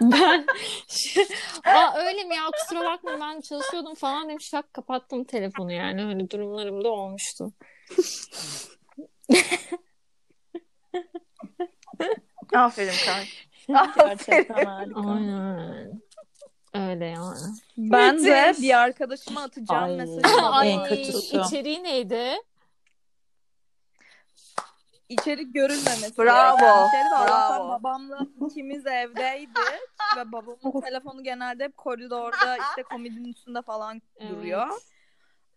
ben 0.01 0.45
Aa, 1.65 1.93
öyle 1.97 2.23
mi 2.23 2.35
ya 2.35 2.41
kusura 2.53 2.85
bakma 2.85 3.11
ben 3.21 3.41
çalışıyordum 3.41 3.95
falan 3.95 4.29
demiş. 4.29 4.49
Şak 4.49 4.73
kapattım 4.73 5.23
telefonu 5.23 5.71
yani. 5.71 6.01
Hani 6.01 6.29
durumlarım 6.29 6.83
da 6.83 6.89
olmuştu. 6.89 7.51
Aferin 12.55 12.93
kanka. 13.05 13.29
Gerçekten 13.97 14.65
harika. 14.65 14.99
Aynen. 14.99 16.01
Öyle 16.73 17.05
yani. 17.05 17.37
Ben 17.77 18.23
de 18.23 18.53
bir 18.61 18.79
arkadaşıma 18.79 19.41
atacağım 19.41 19.83
Ay. 19.83 19.95
mesajı. 19.95 20.41
Ay, 20.41 20.73
en 20.73 20.83
kötüsü. 20.83 21.41
İçeriği 21.41 21.83
neydi? 21.83 22.35
İçerik 25.09 25.53
görülmemesi. 25.53 26.17
Bravo. 26.17 26.65
Allah'tan 27.15 27.69
babamla 27.69 28.19
ikimiz 28.49 28.85
evdeydik 28.85 29.57
ve 30.17 30.31
babamın 30.31 30.81
telefonu 30.81 31.23
genelde 31.23 31.63
hep 31.63 31.77
koridorda 31.77 32.57
işte 32.57 32.83
komodinin 32.83 33.29
üstünde 33.33 33.61
falan 33.61 34.01
evet. 34.17 34.31
duruyor. 34.31 34.67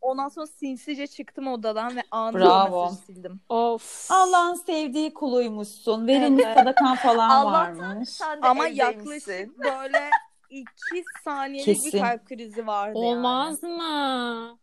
Ondan 0.01 0.29
sonra 0.29 0.47
sinsice 0.47 1.07
çıktım 1.07 1.49
odadan 1.49 1.97
ve 1.97 2.03
anında 2.11 2.65
mesajı 2.65 2.95
sildim. 2.95 3.41
Of. 3.49 4.11
Allah'ın 4.11 4.55
sevdiği 4.55 5.15
kuluymuşsun. 5.15 6.07
Verilmiş 6.07 6.45
evet. 6.47 6.59
sadakan 6.59 6.97
falan 6.97 7.31
Allah'tan 7.31 7.79
varmış. 7.79 8.09
Sen 8.09 8.43
de 8.43 8.47
Ama 8.47 8.67
yaklaşık 8.67 9.59
böyle 9.59 10.11
iki 10.51 11.05
saniyelik 11.25 11.65
Kesin. 11.65 11.93
bir 11.93 11.99
kalp 12.01 12.27
krizi 12.27 12.67
vardı 12.67 12.99
Olmaz 12.99 13.63
yani. 13.63 13.77
mı? 13.77 14.59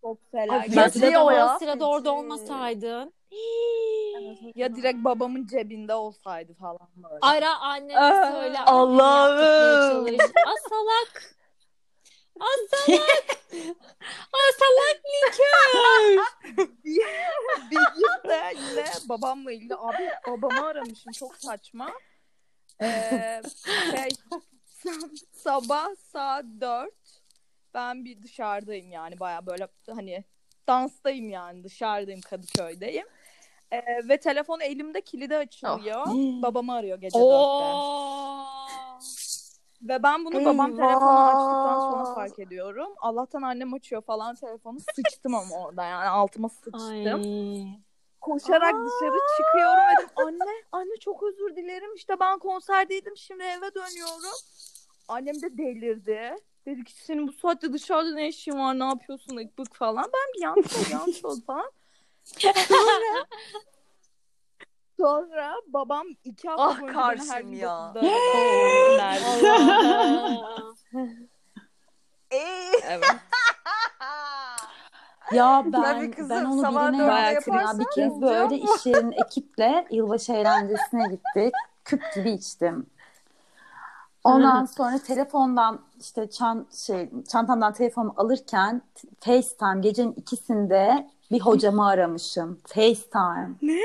Çok 0.00 0.30
felaket. 0.30 0.76
Nasıl 0.76 1.02
o 1.02 1.30
ya? 1.30 1.58
sırada 1.58 1.88
orada 1.88 2.12
olmasaydın. 2.12 3.12
Ya 4.54 4.76
direkt 4.76 5.04
babamın 5.04 5.46
cebinde 5.46 5.94
olsaydı 5.94 6.54
falan 6.54 6.88
böyle. 6.96 7.18
Ara 7.22 7.58
annene 7.58 8.32
söyle. 8.32 8.58
Allah'ım. 8.60 10.06
Aa 10.06 10.54
salak. 10.68 11.34
Aa 12.40 12.46
salak. 12.70 13.24
Salak 14.58 15.00
likör. 15.14 16.24
bir 17.70 17.76
gün 17.96 18.30
de 18.30 18.54
yine 18.70 18.84
babamla 19.08 19.52
ilgili 19.52 19.74
abi 19.74 20.08
babamı 20.26 20.66
aramışım 20.66 21.12
çok 21.12 21.36
saçma. 21.36 21.90
Ee, 22.82 23.42
şey 23.90 24.08
sab- 24.84 25.24
sabah 25.32 25.88
saat 26.12 26.44
4 26.60 26.90
ben 27.74 28.04
bir 28.04 28.22
dışarıdayım 28.22 28.92
yani 28.92 29.20
baya 29.20 29.46
böyle 29.46 29.68
hani 29.94 30.24
danstayım 30.68 31.28
yani 31.30 31.64
dışarıdayım 31.64 32.20
Kadıköy'deyim. 32.20 33.06
Ee, 33.72 34.08
ve 34.08 34.16
telefon 34.20 34.60
elimde 34.60 35.00
kilidi 35.00 35.36
açılıyor. 35.36 36.06
Babamı 36.42 36.74
arıyor 36.74 36.98
gece 36.98 37.18
4'te. 37.18 37.24
Oo. 37.24 38.63
Ve 39.84 40.02
ben 40.02 40.24
bunu 40.24 40.44
babam 40.44 40.70
Eyvah. 40.70 40.88
telefonu 40.88 41.20
açtıktan 41.20 41.80
sonra 41.80 42.14
fark 42.14 42.38
ediyorum. 42.38 42.88
Allah'tan 42.98 43.42
annem 43.42 43.74
açıyor 43.74 44.02
falan 44.02 44.34
telefonu. 44.34 44.78
Sıçtım 44.94 45.34
ama 45.34 45.56
orada 45.56 45.84
yani 45.84 46.08
altıma 46.08 46.48
sıçtım. 46.48 47.20
Ay. 47.20 47.66
Koşarak 48.20 48.74
dışarı 48.74 49.18
çıkıyorum 49.36 49.84
dedim 49.98 50.08
anne 50.16 50.52
anne 50.72 50.96
çok 51.00 51.22
özür 51.22 51.56
dilerim 51.56 51.94
işte 51.94 52.20
ben 52.20 52.38
konserdeydim 52.38 53.16
şimdi 53.16 53.42
eve 53.42 53.74
dönüyorum. 53.74 54.38
Annem 55.08 55.42
de 55.42 55.58
delirdi. 55.58 56.36
Dedi 56.66 56.84
ki 56.84 56.92
senin 57.04 57.28
bu 57.28 57.32
saatte 57.32 57.72
dışarıda 57.72 58.14
ne 58.14 58.28
işin 58.28 58.58
var 58.58 58.78
ne 58.78 58.84
yapıyorsun 58.84 59.36
ık 59.36 59.58
bık 59.58 59.74
falan. 59.74 60.04
Ben 60.04 60.34
bir 60.34 60.90
yanlış 60.92 61.24
oldu 61.24 61.40
falan. 61.46 61.70
Sonra, 62.68 63.26
sonra 65.00 65.54
babam 65.66 66.06
iki 66.24 66.48
hafta 66.48 66.64
Ah 66.64 66.80
boyunca 66.80 66.98
beni 66.98 67.02
her 67.02 67.16
karşım 67.16 67.50
gün 67.50 67.58
ya. 67.58 67.92
Evet. 72.86 73.04
Ya 75.32 75.62
ben 75.66 75.82
Tabii 75.82 76.10
kızım, 76.10 76.30
ben 76.30 76.44
onu 76.44 76.60
sabah 76.60 76.92
birine 76.92 77.04
yaptım 77.32 77.54
ya. 77.54 77.78
Bir 77.78 77.86
kez 77.94 78.20
böyle 78.22 78.58
iş 78.58 78.86
yerinin 78.86 79.12
ekiple 79.12 79.86
yılbaşı 79.90 80.32
eğlencesine 80.32 81.08
gittik. 81.08 81.54
Küp 81.84 82.02
gibi 82.14 82.30
içtim. 82.30 82.86
Ondan 84.24 84.64
sonra 84.64 84.98
telefondan 84.98 85.80
işte 86.00 86.30
çan, 86.30 86.66
şey, 86.86 87.10
çantamdan 87.28 87.72
telefonu 87.72 88.14
alırken 88.16 88.82
FaceTime 89.20 89.80
gecenin 89.80 90.12
ikisinde 90.12 91.08
bir 91.30 91.40
hocamı 91.40 91.88
aramışım. 91.88 92.60
FaceTime. 92.66 93.50
Ne? 93.62 93.80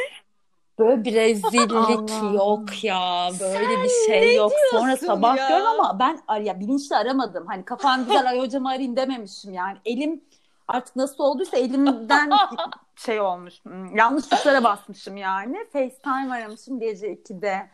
Böyle 0.79 1.03
bir 1.05 1.13
rezillik 1.13 1.71
Allah. 1.71 2.33
yok 2.33 2.83
ya. 2.83 3.29
Böyle 3.39 3.83
bir 3.83 3.89
şey 4.07 4.35
yok. 4.35 4.51
Sonra 4.71 4.97
sabah 4.97 5.37
ya? 5.37 5.47
diyorum 5.47 5.67
ama 5.67 5.99
ben 5.99 6.41
ya 6.41 6.59
bilinçli 6.59 6.95
aramadım. 6.95 7.45
Hani 7.47 7.65
kafam 7.65 8.05
güzel 8.05 8.29
ay 8.29 8.39
hocamı 8.39 8.69
arayayım 8.69 8.95
dememişim 8.95 9.53
yani. 9.53 9.77
Elim 9.85 10.21
artık 10.67 10.95
nasıl 10.95 11.23
olduysa 11.23 11.57
elimden 11.57 12.31
şey 12.95 13.21
olmuş. 13.21 13.53
hmm, 13.65 13.95
Yanlış 13.95 14.25
tuşlara 14.27 14.63
basmışım 14.63 15.17
yani. 15.17 15.57
FaceTime 15.73 16.33
aramışım 16.35 16.79
gece 16.79 17.13
2'de. 17.13 17.69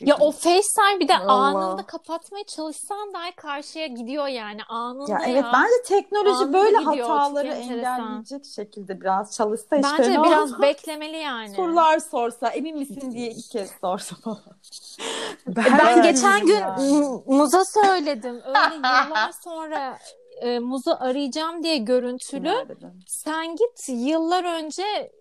Ya 0.00 0.16
o 0.20 0.30
FaceTime 0.32 1.00
bir 1.00 1.08
de 1.08 1.16
Allah. 1.18 1.32
anında 1.32 1.86
kapatmaya 1.86 2.44
çalışsan 2.44 3.14
dahi 3.14 3.32
karşıya 3.36 3.86
gidiyor 3.86 4.26
yani 4.26 4.64
anında 4.68 5.12
Ya 5.12 5.18
ya. 5.18 5.26
evet 5.28 5.44
bence 5.52 5.82
teknoloji 5.86 6.36
Anında 6.36 6.52
böyle 6.52 6.78
gidiyor, 6.78 7.08
hataları 7.08 7.48
engelleyecek 7.48 8.44
şekilde 8.54 9.00
biraz 9.00 9.36
çalışsa 9.36 9.76
işte 9.76 9.88
Bence 9.98 10.22
biraz 10.22 10.52
olur? 10.52 10.62
beklemeli 10.62 11.16
yani. 11.16 11.54
sorular 11.54 11.98
sorsa 11.98 12.48
emin 12.48 12.78
misin 12.78 13.10
diye 13.10 13.30
iki 13.30 13.48
kez 13.48 13.70
sorsa 13.80 14.16
falan. 14.16 14.38
Ben 15.46 15.88
Evet. 15.88 16.04
geçen 16.04 16.46
gün 16.46 16.54
Ya. 16.60 16.76
Muz'a 17.26 17.64
söyledim. 17.64 18.40
Öyle 18.46 18.74
yıllar 18.76 19.32
sonra 19.44 19.98
e, 20.40 20.58
Muz'u 20.58 20.96
arayacağım 21.00 21.62
diye 21.62 21.76
görüntülü. 21.76 22.44
Ne 22.54 22.68
dedim? 22.68 23.02
Sen 23.06 23.56
git 23.56 23.88
yıllar 23.88 24.44
önce 24.44 25.12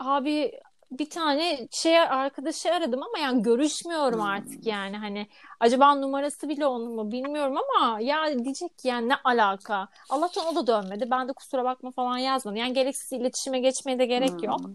abi 0.00 0.52
bir 0.90 1.10
tane 1.10 1.68
şey 1.70 1.98
arkadaşı 2.00 2.72
aradım 2.74 3.02
ama 3.02 3.18
yani 3.18 3.42
görüşmüyorum 3.42 4.20
Hmm. 4.20 4.26
artık 4.26 4.66
yani. 4.66 4.96
Hani 4.96 5.26
acaba 5.60 5.94
numarası 5.94 6.48
bile 6.48 6.66
onun 6.66 6.94
mu 6.94 7.12
bilmiyorum 7.12 7.56
ama 7.56 8.00
ya 8.00 8.44
diyecek 8.44 8.78
ki 8.78 8.88
yani 8.88 9.08
ne 9.08 9.14
alaka? 9.24 9.88
Allah'tan 10.10 10.46
o 10.46 10.54
da 10.56 10.66
dönmedi. 10.66 11.10
Ben 11.10 11.28
de 11.28 11.32
kusura 11.32 11.64
bakma 11.64 11.90
falan 11.90 12.18
yazmadım. 12.18 12.56
Yani 12.56 12.72
gereksiz 12.72 13.12
iletişime 13.12 13.60
geçmeye 13.60 13.98
de 13.98 14.06
gerek 14.06 14.42
yok. 14.42 14.60
Hmm. 14.64 14.74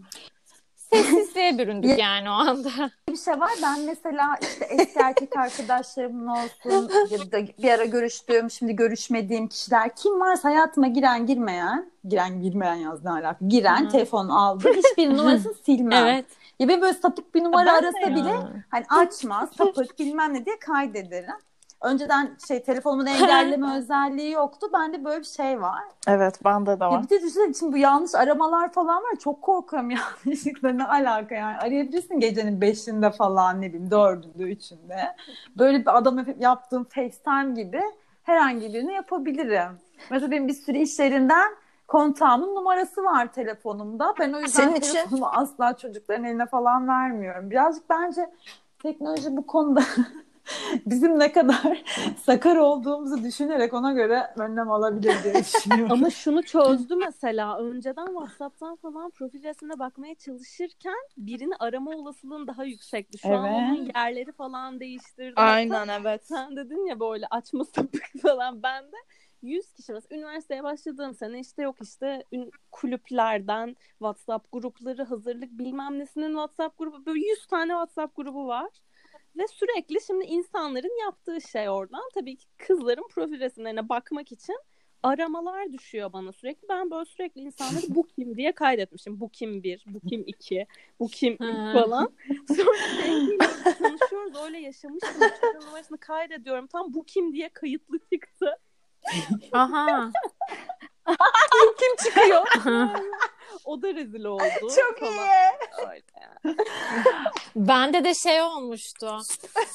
Sessizliğe 0.92 1.58
büründük 1.58 1.98
yani 1.98 2.30
o 2.30 2.32
anda 2.32 2.70
bir 3.08 3.16
şey 3.16 3.40
var. 3.40 3.50
Ben 3.62 3.80
mesela 3.80 4.36
işte 4.42 4.64
eski 4.64 4.98
erkek 4.98 5.36
arkadaşlarımın 5.36 6.26
olsun 6.26 6.90
ya 7.10 7.18
da 7.32 7.46
bir 7.62 7.70
ara 7.70 7.84
görüştüğüm, 7.84 8.50
şimdi 8.50 8.76
görüşmediğim 8.76 9.48
kişiler 9.48 9.96
kim 9.96 10.20
varsa 10.20 10.48
hayatıma 10.48 10.86
giren 10.86 11.26
girmeyen, 11.26 11.90
giren 12.08 12.40
girmeyen 12.42 12.74
yaz 12.74 13.04
ne 13.04 13.10
alaka? 13.10 13.38
Giren 13.48 13.84
Hı. 13.84 13.88
telefon 13.88 14.28
aldı. 14.28 14.68
Hiçbir 14.76 15.10
numarasını 15.10 15.54
silmem. 15.66 16.06
evet 16.06 16.26
Ya 16.58 16.68
benim 16.68 16.80
böyle 16.82 16.94
sapık 16.94 17.34
bir 17.34 17.44
numara 17.44 17.66
Ben 17.66 17.72
arasa 17.72 18.14
bile 18.14 18.32
hani 18.70 18.84
açma, 18.88 19.50
sapık 19.58 19.98
bilmem 19.98 20.34
ne 20.34 20.46
diye 20.46 20.58
kaydederim. 20.58 21.34
Önceden 21.82 22.30
şey 22.48 22.62
telefonumun 22.62 23.06
engelleme 23.06 23.76
özelliği 23.76 24.30
yoktu. 24.32 24.66
Bende 24.72 25.04
böyle 25.04 25.20
bir 25.20 25.26
şey 25.26 25.60
var. 25.60 25.82
Evet 26.08 26.44
bende 26.44 26.80
de 26.80 26.84
Ya 26.84 27.02
bir 27.02 27.08
de 27.10 27.16
düşünsene 27.22 27.54
şimdi 27.54 27.72
bu 27.72 27.76
yanlış 27.76 28.14
aramalar 28.14 28.72
falan 28.72 29.02
var. 29.02 29.16
Çok 29.20 29.42
korkuyorum 29.42 29.90
yanlışlıkla 30.26 30.68
ne 30.68 30.84
alaka 30.84 31.34
yani. 31.34 31.56
Arayabilirsin 31.58 32.20
gecenin 32.20 32.60
beşinde 32.60 33.10
falan 33.10 33.60
ne 33.60 33.68
bileyim 33.68 33.90
dördünde 33.90 34.42
üçünde. 34.42 35.16
Böyle 35.58 35.80
bir 35.80 35.98
adam 35.98 36.26
yaptığım 36.38 36.84
FaceTime 36.84 37.62
gibi 37.62 37.82
herhangi 38.22 38.74
birini 38.74 38.92
yapabilirim. 38.92 39.78
Mesela 40.10 40.30
benim 40.30 40.48
bir 40.48 40.52
sürü 40.52 40.78
iş 40.78 40.98
yerinden 40.98 41.52
kontağımın 41.88 42.54
numarası 42.54 43.04
var 43.04 43.32
telefonumda. 43.32 44.14
Ben 44.20 44.32
o 44.32 44.40
yüzden 44.40 44.62
Senin 44.62 44.74
için- 44.74 44.92
telefonumu 44.92 45.26
asla 45.26 45.76
çocukların 45.76 46.24
eline 46.24 46.46
falan 46.46 46.88
vermiyorum. 46.88 47.50
Birazcık 47.50 47.90
bence 47.90 48.30
teknoloji 48.82 49.36
bu 49.36 49.46
konuda 49.46 49.82
bizim 50.86 51.18
ne 51.18 51.32
kadar 51.32 51.82
sakar 52.22 52.56
olduğumuzu 52.56 53.24
düşünerek 53.24 53.74
ona 53.74 53.92
göre 53.92 54.34
önlem 54.36 54.70
alabilir 54.70 55.14
diye 55.24 55.34
düşünüyorum. 55.44 55.92
Ama 55.92 56.10
şunu 56.10 56.42
çözdü 56.42 56.96
mesela. 56.96 57.58
Önceden 57.58 58.06
WhatsApp'tan 58.06 58.76
falan 58.76 59.10
profil 59.10 59.42
resmine 59.42 59.78
bakmaya 59.78 60.14
çalışırken 60.14 60.94
birini 61.16 61.54
arama 61.58 61.90
olasılığın 61.90 62.46
daha 62.46 62.64
yüksekti. 62.64 63.18
Şu 63.18 63.28
an 63.28 63.44
Evet. 63.44 63.54
onun 63.54 63.90
yerleri 63.96 64.32
falan 64.32 64.80
değiştirdi. 64.80 65.34
Aynen 65.36 65.88
evet. 65.88 66.26
Sen 66.26 66.56
dedin 66.56 66.86
ya 66.86 67.00
böyle 67.00 67.26
açma 67.30 67.64
sapık 67.64 68.02
falan. 68.22 68.62
Ben 68.62 68.84
de 68.84 68.96
100 69.42 69.72
kişi 69.72 69.92
mesela 69.92 70.16
üniversiteye 70.18 70.62
başladığım 70.62 71.14
sene 71.14 71.40
işte 71.40 71.62
yok 71.62 71.76
işte 71.82 72.24
ün- 72.32 72.50
kulüplerden 72.72 73.76
WhatsApp 73.98 74.52
grupları 74.52 75.04
hazırlık 75.04 75.50
bilmem 75.50 75.98
nesinin 75.98 76.28
WhatsApp 76.30 76.78
grubu 76.78 77.06
böyle 77.06 77.20
100 77.26 77.46
tane 77.46 77.72
WhatsApp 77.72 78.16
grubu 78.16 78.46
var. 78.46 78.68
Ve 79.36 79.46
sürekli 79.46 80.00
şimdi 80.06 80.24
insanların 80.24 81.00
yaptığı 81.00 81.40
şey 81.40 81.68
oradan 81.68 82.02
tabii 82.14 82.36
ki 82.36 82.46
kızların 82.58 83.08
profil 83.08 83.40
resimlerine 83.40 83.88
bakmak 83.88 84.32
için 84.32 84.56
aramalar 85.02 85.72
düşüyor 85.72 86.12
bana 86.12 86.32
sürekli. 86.32 86.68
Ben 86.68 86.90
böyle 86.90 87.04
sürekli 87.04 87.40
insanları 87.40 87.84
bu 87.88 88.06
kim 88.06 88.36
diye 88.36 88.52
kaydetmişim. 88.52 89.20
Bu 89.20 89.28
kim 89.28 89.62
bir, 89.62 89.84
bu 89.86 90.00
kim 90.00 90.24
iki, 90.26 90.66
bu 91.00 91.08
kim 91.08 91.36
falan. 91.72 92.12
Sonra 92.56 93.02
sevgiliyle 93.02 93.74
konuşuyoruz 93.78 94.36
öyle 94.44 94.58
yaşamıştım. 94.58 95.20
Numarasını 95.66 95.98
kaydediyorum. 95.98 96.66
Tam 96.66 96.94
bu 96.94 97.04
kim 97.04 97.32
diye 97.32 97.48
kayıtlı 97.48 97.98
çıktı. 98.12 98.58
aha 99.52 100.12
Kim 101.78 101.96
çıkıyor? 102.04 102.46
o 103.64 103.82
da 103.82 103.94
rezil 103.94 104.24
oldu. 104.24 104.42
Çok 104.76 104.98
falan. 104.98 105.12
iyi. 105.12 105.88
Öyle. 105.88 106.02
Bende 107.56 108.04
de 108.04 108.14
şey 108.14 108.42
olmuştu. 108.42 109.18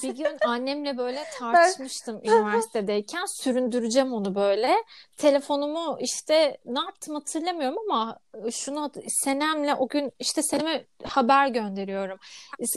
Bir 0.03 0.15
gün 0.15 0.37
annemle 0.45 0.97
böyle 0.97 1.23
tartışmıştım 1.39 2.21
üniversitedeyken. 2.23 3.25
Süründüreceğim 3.25 4.13
onu 4.13 4.35
böyle. 4.35 4.75
Telefonumu 5.17 5.97
işte 6.01 6.57
ne 6.65 6.79
yaptım 6.79 7.15
hatırlamıyorum 7.15 7.77
ama 7.89 8.19
şunu 8.51 8.91
Senem'le 9.07 9.75
o 9.79 9.87
gün 9.87 10.11
işte 10.19 10.43
Senem'e 10.43 10.85
haber 11.03 11.47
gönderiyorum. 11.47 12.17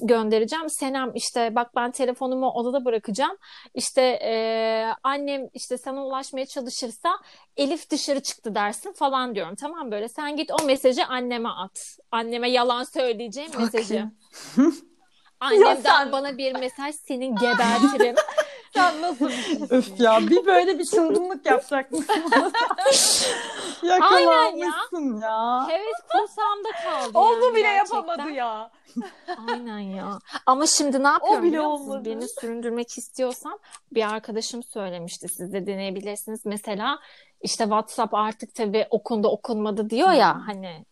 Göndereceğim. 0.02 0.70
Senem 0.70 1.12
işte 1.14 1.54
bak 1.54 1.76
ben 1.76 1.90
telefonumu 1.90 2.50
odada 2.50 2.84
bırakacağım. 2.84 3.36
İşte 3.74 4.02
eee, 4.02 4.94
annem 5.02 5.48
işte 5.54 5.78
sana 5.78 6.04
ulaşmaya 6.06 6.46
çalışırsa 6.46 7.10
Elif 7.56 7.90
dışarı 7.90 8.20
çıktı 8.20 8.54
dersin 8.54 8.92
falan 8.92 9.34
diyorum. 9.34 9.54
Tamam 9.54 9.90
böyle 9.90 10.08
sen 10.08 10.36
git 10.36 10.50
o 10.62 10.64
mesajı 10.64 11.06
anneme 11.06 11.48
at. 11.48 11.96
Anneme 12.10 12.50
yalan 12.50 12.84
söyleyeceğim 12.84 13.50
mesajı. 13.58 13.94
Annemden 15.40 16.12
bana 16.12 16.38
bir 16.38 16.52
mesaj 16.52 16.94
senin 16.94 17.36
gebertirim. 17.36 18.14
Sen 18.74 19.02
nasıl 19.02 19.28
bir 19.28 19.32
şeysin? 19.32 19.66
Öf 19.70 20.00
ya 20.00 20.18
bir 20.20 20.46
böyle 20.46 20.78
bir 20.78 20.84
çılgınlık 20.84 21.46
yapacak 21.46 21.92
mısın? 21.92 22.06
Yakalanmışsın 23.82 25.20
ya. 25.22 25.66
Evet 25.70 25.94
kursağımda 26.12 26.68
kaldı 26.84 27.18
Onu 27.18 27.44
yani 27.44 27.54
bile 27.54 27.62
gerçekten. 27.62 27.96
yapamadı 27.96 28.30
ya. 28.30 28.70
Aynen 29.48 29.78
ya. 29.78 30.18
Ama 30.46 30.66
şimdi 30.66 31.02
ne 31.02 31.08
yapıyorum 31.08 31.42
bile 31.42 31.48
biliyor 31.48 31.66
musunuz? 31.70 31.88
olmadı. 31.88 32.04
Beni 32.10 32.28
süründürmek 32.28 32.98
istiyorsam 32.98 33.58
bir 33.92 34.08
arkadaşım 34.14 34.62
söylemişti. 34.62 35.28
Siz 35.28 35.52
de 35.52 35.66
deneyebilirsiniz. 35.66 36.40
Mesela 36.46 36.98
işte 37.40 37.64
WhatsApp 37.64 38.14
artık 38.14 38.54
tabii 38.54 38.86
okundu 38.90 39.28
okunmadı 39.28 39.90
diyor 39.90 40.12
ya 40.12 40.42
hani 40.46 40.84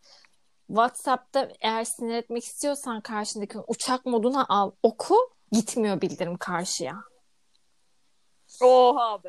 WhatsApp'ta 0.66 1.48
eğer 1.60 1.84
sinir 1.84 2.14
etmek 2.14 2.44
istiyorsan 2.44 3.00
karşındaki 3.00 3.58
uçak 3.66 4.06
moduna 4.06 4.46
al 4.48 4.70
oku 4.82 5.16
gitmiyor 5.52 6.00
bildirim 6.00 6.36
karşıya. 6.36 6.94
Oha 8.62 9.24
be. 9.24 9.28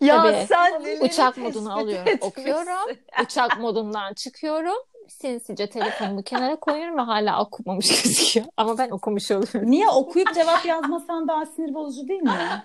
Ya 0.00 0.22
Tabii. 0.22 0.46
sen 0.48 1.00
Uçak 1.00 1.36
modunu 1.36 1.72
alıyorum, 1.78 2.08
etmişsin? 2.08 2.26
okuyorum. 2.40 2.96
Uçak 3.24 3.58
modundan 3.60 4.14
çıkıyorum. 4.14 4.76
Sinsice 5.08 5.70
telefonumu 5.70 6.22
kenara 6.22 6.56
koyuyorum 6.56 6.98
ve 6.98 7.02
hala 7.02 7.42
okumamış 7.42 7.88
gözüküyor. 8.02 8.46
Ama 8.56 8.78
ben 8.78 8.90
okumuş 8.90 9.30
oluyorum. 9.30 9.70
Niye 9.70 9.88
okuyup 9.88 10.34
cevap 10.34 10.66
yazmasan 10.66 11.28
daha 11.28 11.46
sinir 11.46 11.74
bozucu 11.74 12.08
değil 12.08 12.22
mi? 12.22 12.64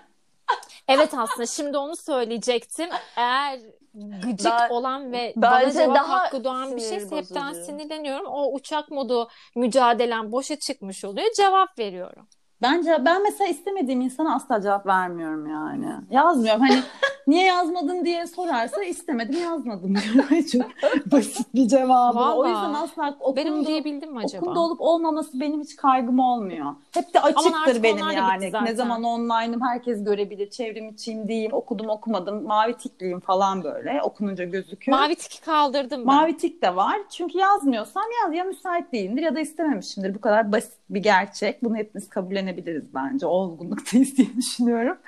Evet 0.88 1.14
aslında 1.14 1.46
şimdi 1.46 1.78
onu 1.78 1.96
söyleyecektim. 1.96 2.88
Eğer 3.16 3.60
gıcık 3.94 4.52
Ben- 4.52 4.70
olan 4.70 5.12
ve 5.12 5.32
bana 5.36 5.60
bence 5.60 5.72
cevap 5.78 5.96
daha 5.96 6.08
hakkı 6.08 6.44
doğan 6.44 6.76
bir 6.76 6.80
şeyse 6.80 7.16
hepten 7.16 7.52
sinirleniyorum. 7.52 8.26
O 8.26 8.52
uçak 8.54 8.90
modu 8.90 9.28
mücadelem 9.56 10.32
boşa 10.32 10.56
çıkmış 10.56 11.04
oluyor. 11.04 11.26
Cevap 11.36 11.78
veriyorum. 11.78 12.28
Bence 12.62 12.98
ben 13.04 13.22
mesela 13.22 13.50
istemediğim 13.50 14.00
insana 14.00 14.34
asla 14.34 14.60
cevap 14.60 14.86
vermiyorum 14.86 15.46
yani. 15.50 15.86
Yazmıyorum. 16.10 16.60
Hani 16.60 16.80
niye 17.26 17.44
yazmadın 17.44 18.04
diye 18.04 18.26
sorarsa 18.26 18.84
istemedim 18.84 19.40
yazmadım 19.42 19.94
diyorum. 19.96 20.42
Çok 20.82 21.12
basit 21.12 21.54
bir 21.54 21.68
cevabı. 21.68 22.18
O 22.18 22.20
Vallahi. 22.38 22.50
yüzden 22.50 22.74
asla 22.74 23.02
Ben 23.02 23.46
onu 23.46 23.52
okundu, 23.52 23.66
diyebildim 23.68 24.12
mi 24.12 24.18
acaba? 24.18 24.42
okundu 24.44 24.60
olup 24.60 24.80
olmaması 24.80 25.40
benim 25.40 25.60
hiç 25.60 25.76
kaygım 25.76 26.18
olmuyor. 26.18 26.66
Hep 26.92 27.14
de 27.14 27.20
açıktır 27.20 27.82
benim 27.82 28.10
yani. 28.10 28.52
Ne 28.64 28.74
zaman 28.74 29.02
online'ım 29.04 29.60
herkes 29.60 30.04
görebilir. 30.04 30.50
Çevrim 30.50 30.88
içiyim 30.88 31.28
diyeyim. 31.28 31.52
Okudum 31.52 31.88
okumadım. 31.88 32.42
Mavi 32.46 32.76
tikliyim 32.76 33.20
falan 33.20 33.64
böyle. 33.64 34.00
Okununca 34.02 34.44
gözüküyor. 34.44 34.98
Mavi 34.98 35.14
tiki 35.14 35.40
kaldırdım 35.40 36.00
ben. 36.00 36.06
Mavi 36.14 36.36
tik 36.36 36.62
de 36.62 36.76
var. 36.76 36.96
Çünkü 37.10 37.38
yazmıyorsam 37.38 38.04
yaz 38.24 38.34
ya 38.34 38.44
müsait 38.44 38.92
değildir 38.92 39.22
ya 39.22 39.34
da 39.34 39.40
istememişimdir. 39.40 40.14
Bu 40.14 40.20
kadar 40.20 40.52
basit 40.52 40.72
bir 40.90 41.02
gerçek. 41.02 41.64
Bunu 41.64 41.76
hepimiz 41.76 42.08
kabullenebiliriz 42.50 42.94
bence. 42.94 43.26
Olgunluktayız 43.26 44.16
diye 44.16 44.28
düşünüyorum. 44.36 44.98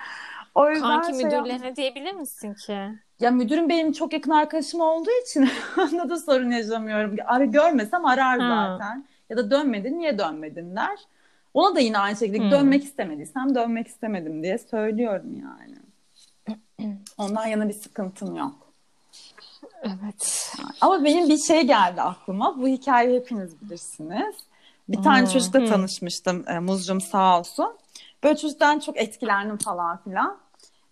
O 0.55 0.71
yüzden 0.71 1.03
Kanki 1.03 1.17
şey 1.17 1.25
müdürlerine 1.25 1.77
diyebilir 1.77 2.13
misin 2.13 2.55
ki? 2.55 2.79
ya 3.21 3.31
müdürüm 3.31 3.69
benim 3.69 3.93
çok 3.93 4.13
yakın 4.13 4.31
arkadaşım 4.31 4.81
olduğu 4.81 5.11
için 5.29 5.49
onda 5.79 6.09
da 6.11 6.19
sorun 6.19 6.51
yaşamıyorum. 6.51 7.17
Abi 7.27 7.51
görmesem 7.51 8.05
arar 8.05 8.41
Ha. 8.41 8.77
zaten. 8.79 9.07
Ya 9.31 9.37
da 9.37 9.51
dönmedin 9.51 9.99
niye 9.99 10.19
dönmedin 10.19 10.77
der. 10.77 10.99
Ona 11.55 11.75
da 11.77 11.81
yine 11.81 11.99
aynı 11.99 12.17
şekilde 12.17 12.39
Hmm. 12.39 12.51
dönmek 12.51 12.85
istemediysem 12.85 13.55
dönmek 13.55 13.87
istemedim 13.89 14.43
diye 14.43 14.59
söylüyorum 14.59 15.41
yani. 15.43 15.77
Ondan 17.19 17.47
yana 17.47 17.69
bir 17.69 17.75
sıkıntım 17.75 18.37
yok. 18.37 18.55
Evet. 19.83 20.53
Ama 20.81 21.05
benim 21.05 21.29
bir 21.29 21.39
şey 21.39 21.63
geldi 21.67 22.03
aklıma. 22.03 22.59
Bu 22.59 22.69
hikayeyi 22.69 23.21
hepiniz 23.21 23.61
bilirsiniz. 23.63 24.35
Bir 24.89 25.03
tane 25.03 25.21
Hmm. 25.21 25.33
çocukla 25.33 25.59
Hmm. 25.61 25.67
tanışmıştım. 25.67 26.45
E, 26.49 26.59
Muzcum 26.59 27.01
sağ 27.01 27.39
olsun. 27.39 27.77
Böyle 28.25 28.37
çocuktan 28.37 28.79
çok 28.79 28.97
etkilendim 28.97 29.57
falan 29.59 29.97
filan. 30.03 30.39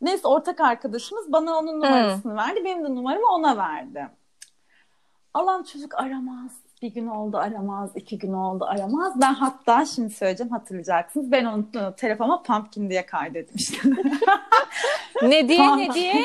Neyse 0.00 0.28
ortak 0.28 0.60
arkadaşımız 0.60 1.32
bana 1.32 1.58
onun 1.58 1.76
numarasını 1.80 2.36
verdi. 2.36 2.64
Benim 2.64 2.84
de 2.84 2.94
numaramı 2.94 3.26
ona 3.26 3.56
verdi. 3.56 4.08
Allah'ım 5.34 5.62
çocuk 5.64 5.94
aramaz. 5.94 6.50
Bir 6.82 6.88
gün 6.94 7.06
oldu 7.06 7.36
aramaz, 7.36 7.90
iki 7.94 8.18
gün 8.18 8.32
oldu 8.32 8.64
aramaz. 8.64 9.12
Ben 9.20 9.34
hatta 9.34 9.84
şimdi 9.84 10.14
söyleyeceğim 10.14 10.52
hatırlayacaksınız. 10.52 11.32
Ben 11.32 11.44
onun 11.44 11.70
e, 11.74 11.94
telefonuma 11.96 12.42
Pumpkin 12.42 12.90
diye 12.90 13.06
kaydetmiştim. 13.06 13.96
Ne 15.22 15.48
diye 15.48 15.58
Tamam. 15.58 15.78
ne 15.78 15.92
diye? 15.94 16.24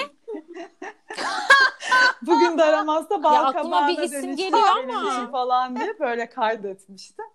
Bugün 2.22 2.58
de 2.58 2.64
aramazsa 2.64 3.24
bal 3.24 3.34
Ya 3.34 3.44
aklıma 3.44 3.88
bir 3.88 3.98
isim 3.98 4.36
geliyor 4.36 4.60
ama. 4.84 5.32
falan 5.32 5.76
diye 5.76 6.00
böyle 6.00 6.30
kaydetmiştim. 6.30 7.26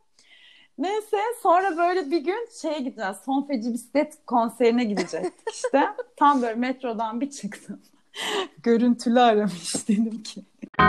Neyse 0.81 1.17
sonra 1.43 1.77
böyle 1.77 2.11
bir 2.11 2.25
gün 2.25 2.49
şeye 2.63 2.79
gideceğiz. 2.79 3.17
Son 3.25 3.43
Feci 3.43 3.73
Bisiklet 3.73 4.27
konserine 4.27 4.85
gidecektik 4.85 5.55
işte. 5.55 5.89
Tam 6.17 6.43
böyle 6.43 6.55
metrodan 6.55 7.21
bir 7.21 7.31
çıktım. 7.31 7.81
Görüntülü 8.63 9.21
aramış 9.21 9.89
dedim 9.89 10.23
ki. 10.23 10.45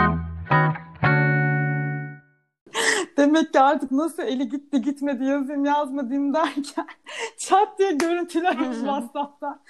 Demek 3.16 3.52
ki 3.52 3.60
artık 3.60 3.90
nasıl 3.90 4.22
eli 4.22 4.48
gitti 4.48 4.82
gitmedi 4.82 5.24
yazayım 5.24 5.64
yazmadayım 5.64 6.34
derken 6.34 6.86
çat 7.38 7.78
diye 7.78 7.92
görüntülü 7.92 8.48
aramış 8.48 8.76
WhatsApp'tan. 8.76 9.60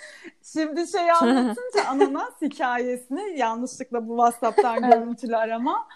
Şimdi 0.43 0.87
şey 0.89 1.11
anlatınca 1.11 1.85
ananas 1.89 2.43
hikayesini 2.43 3.39
yanlışlıkla 3.39 4.09
bu 4.09 4.17
WhatsApp'tan 4.17 4.91
görüntülü 4.91 5.37
arama. 5.37 5.87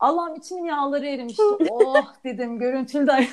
Allah'ım 0.00 0.34
içimin 0.34 0.64
yağları 0.64 1.06
erimişti. 1.06 1.42
Oh 1.70 2.06
dedim 2.24 2.58
görüntülü 2.58 3.06
de. 3.06 3.28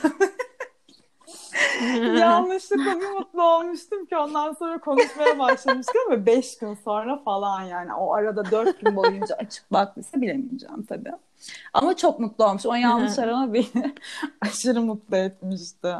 Yanlışlıkla 2.19 2.99
bir 3.01 3.09
mutlu 3.09 3.43
olmuştum 3.43 4.05
ki 4.05 4.17
ondan 4.17 4.53
sonra 4.53 4.79
konuşmaya 4.79 5.39
başlamıştık 5.39 5.95
ama 6.07 6.25
beş 6.25 6.57
gün 6.57 6.73
sonra 6.73 7.17
falan 7.17 7.61
yani 7.61 7.93
o 7.93 8.13
arada 8.13 8.51
dört 8.51 8.81
gün 8.81 8.95
boyunca 8.95 9.35
açık 9.35 9.71
baktıysa 9.71 10.21
bilemeyeceğim 10.21 10.83
tabii. 10.83 11.11
Ama 11.73 11.95
çok 11.95 12.19
mutlu 12.19 12.45
olmuş. 12.45 12.65
O 12.65 12.73
yanlış 12.73 13.19
arama 13.19 13.53
beni 13.53 13.95
aşırı 14.41 14.81
mutlu 14.81 15.17
etmişti. 15.17 15.95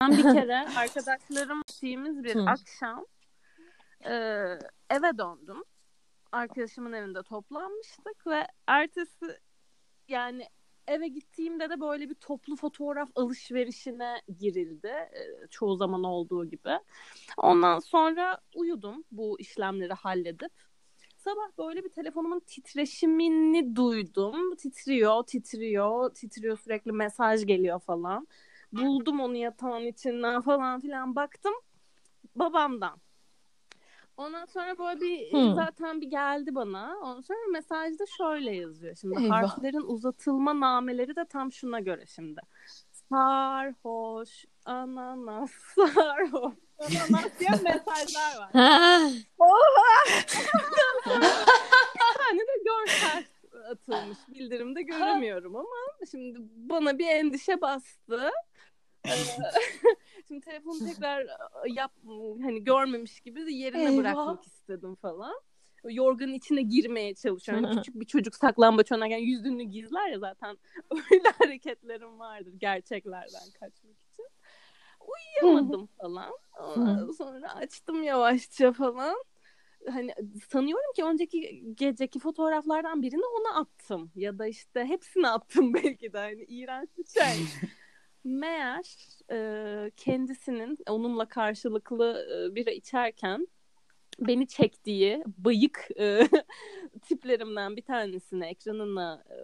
Ben 0.00 0.10
bir 0.10 0.22
kere 0.22 0.66
arkadaşlarım 0.76 1.62
gittiğimiz 1.68 2.24
bir 2.24 2.36
akşam 2.46 3.06
e, 4.04 4.14
eve 4.90 5.18
döndüm. 5.18 5.64
Arkadaşımın 6.32 6.92
evinde 6.92 7.22
toplanmıştık 7.22 8.26
ve 8.26 8.46
ertesi 8.66 9.38
yani 10.08 10.48
eve 10.90 11.08
gittiğimde 11.08 11.70
de 11.70 11.80
böyle 11.80 12.10
bir 12.10 12.14
toplu 12.14 12.56
fotoğraf 12.56 13.08
alışverişine 13.14 14.22
girildi. 14.38 14.86
e, 14.88 15.46
çoğu 15.50 15.76
zaman 15.76 16.04
olduğu 16.04 16.44
gibi. 16.44 16.78
Ondan 17.36 17.78
sonra 17.78 18.38
uyudum 18.54 19.04
bu 19.12 19.40
işlemleri 19.40 19.92
halledip. 19.92 20.52
Sabah 21.16 21.58
böyle 21.58 21.84
bir 21.84 21.88
telefonumun 21.88 22.40
titreşimini 22.40 23.76
duydum. 23.76 24.56
Titriyor, 24.56 25.22
titriyor, 25.22 26.14
titriyor 26.14 26.58
sürekli 26.58 26.92
mesaj 26.92 27.46
geliyor 27.46 27.80
falan. 27.80 28.26
Buldum 28.72 29.20
onu 29.20 29.36
yatağın 29.36 29.86
içinden 29.86 30.40
falan 30.40 30.80
filan 30.80 31.16
baktım. 31.16 31.54
Babamdan. 32.36 33.00
Ondan 34.20 34.44
sonra 34.46 34.78
böyle 34.78 35.00
bir 35.00 35.32
Hmm. 35.32 35.54
zaten 35.54 36.00
bir 36.00 36.06
geldi 36.06 36.54
bana. 36.54 36.96
Ondan 37.02 37.20
sonra 37.20 37.38
mesajda 37.52 38.04
şöyle 38.16 38.56
yazıyor. 38.56 38.96
Şimdi 39.00 39.22
Eyvah. 39.22 39.30
harflerin 39.42 39.80
uzatılma 39.86 40.60
nameleri 40.60 41.16
de 41.16 41.24
tam 41.24 41.52
şuna 41.52 41.80
göre 41.80 42.06
şimdi. 42.06 42.40
Sarhoş, 43.08 44.44
ananas, 44.64 45.50
sarhoş, 45.74 46.54
ananas 46.78 47.30
diye 47.40 47.50
mesajlar 47.50 48.36
var. 48.38 48.50
Ha, 48.52 49.00
Bir 51.06 52.18
tane 52.18 52.38
de 52.40 52.62
görsel 52.64 53.24
atılmış 53.70 54.18
bildirimde 54.28 54.82
göremiyorum 54.82 55.56
ama 55.56 55.68
şimdi 56.10 56.38
bana 56.56 56.98
bir 56.98 57.06
endişe 57.08 57.60
bastı. 57.60 58.30
Şimdi 60.30 60.44
telefonu 60.44 60.78
tekrar 60.78 61.26
yap 61.66 61.92
hani 62.42 62.64
görmemiş 62.64 63.20
gibi 63.20 63.54
yerine 63.54 63.82
Eyvah. 63.82 63.96
bırakmak 63.96 64.44
istedim 64.44 64.94
falan. 64.94 65.34
Yorganın 65.84 66.32
içine 66.32 66.62
girmeye 66.62 67.14
çalışıyorum. 67.14 67.64
Hani 67.64 67.76
küçük 67.76 68.00
bir 68.00 68.06
çocuk 68.06 68.34
saklambaç 68.34 68.92
oynarken 68.92 69.18
yüzünü 69.18 69.62
gizler 69.62 70.08
ya 70.08 70.18
zaten 70.18 70.58
öyle 70.90 71.28
hareketlerim 71.38 72.18
vardır 72.18 72.52
gerçeklerden 72.56 73.50
kaçmak 73.60 74.00
için. 74.00 74.26
Uyuyamadım 75.00 75.86
falan. 75.86 76.32
Ondan 76.58 77.10
sonra 77.10 77.54
açtım 77.54 78.02
yavaşça 78.02 78.72
falan 78.72 79.16
hani 79.88 80.14
sanıyorum 80.50 80.92
ki 80.96 81.04
önceki 81.04 81.64
geceki 81.74 82.18
fotoğraflardan 82.18 83.02
birini 83.02 83.24
ona 83.24 83.60
attım 83.60 84.12
ya 84.14 84.38
da 84.38 84.46
işte 84.46 84.84
hepsini 84.84 85.28
attım 85.28 85.74
belki 85.74 86.12
de 86.12 86.18
hani 86.18 86.44
iğrenç 86.44 86.88
bir 86.98 87.06
şey. 87.06 87.44
Meğer 88.24 88.96
e, 89.30 89.90
kendisinin 89.96 90.78
onunla 90.88 91.28
karşılıklı 91.28 92.26
e, 92.32 92.54
bira 92.54 92.70
içerken 92.70 93.48
beni 94.20 94.48
çektiği 94.48 95.24
bıyık 95.38 95.88
e, 95.98 96.28
tiplerimden 97.02 97.76
bir 97.76 97.82
tanesini 97.82 98.46
ekranına 98.46 99.24
e, 99.30 99.36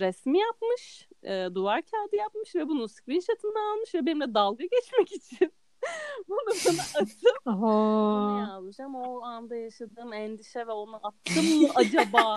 resmi 0.00 0.38
yapmış, 0.38 1.08
e, 1.22 1.48
duvar 1.54 1.82
kağıdı 1.82 2.16
yapmış 2.16 2.54
ve 2.54 2.68
bunun 2.68 2.86
screenshot'ını 2.86 3.72
almış 3.72 3.94
ve 3.94 4.06
benimle 4.06 4.34
dalga 4.34 4.64
geçmek 4.70 5.12
için 5.12 5.52
Bunu 6.28 6.38
bana 6.66 7.02
atıp 7.02 7.46
Oho. 7.46 8.38
yazmış 8.38 8.80
ama 8.80 9.02
o 9.02 9.22
anda 9.22 9.56
yaşadığım 9.56 10.12
endişe 10.12 10.66
ve 10.66 10.72
onu 10.72 11.00
attım 11.02 11.60
mı 11.62 11.68
acaba? 11.74 12.34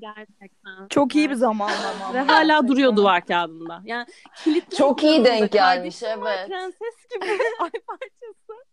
Gerçekten. 0.00 0.88
Çok 0.88 1.14
iyi 1.14 1.30
bir 1.30 1.34
zamanlama. 1.34 2.14
Ve 2.14 2.20
hala 2.20 2.68
duruyor 2.68 2.96
duvar 2.96 3.26
kağıdında. 3.26 3.82
Yani 3.84 4.06
kilitli 4.44 4.76
Çok 4.76 5.02
iyi 5.02 5.24
denk 5.24 5.52
gelmiş, 5.52 6.02
evet. 6.02 6.48
Prenses 6.48 7.06
gibi 7.14 7.24
ay 7.60 7.70
parçası. 7.70 8.64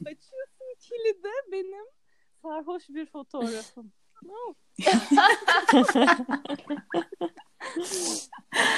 Açıyorsun 0.00 0.74
kilidi 0.80 1.28
benim 1.52 1.84
sarhoş 2.42 2.88
bir 2.88 3.06
fotoğrafım. 3.06 3.92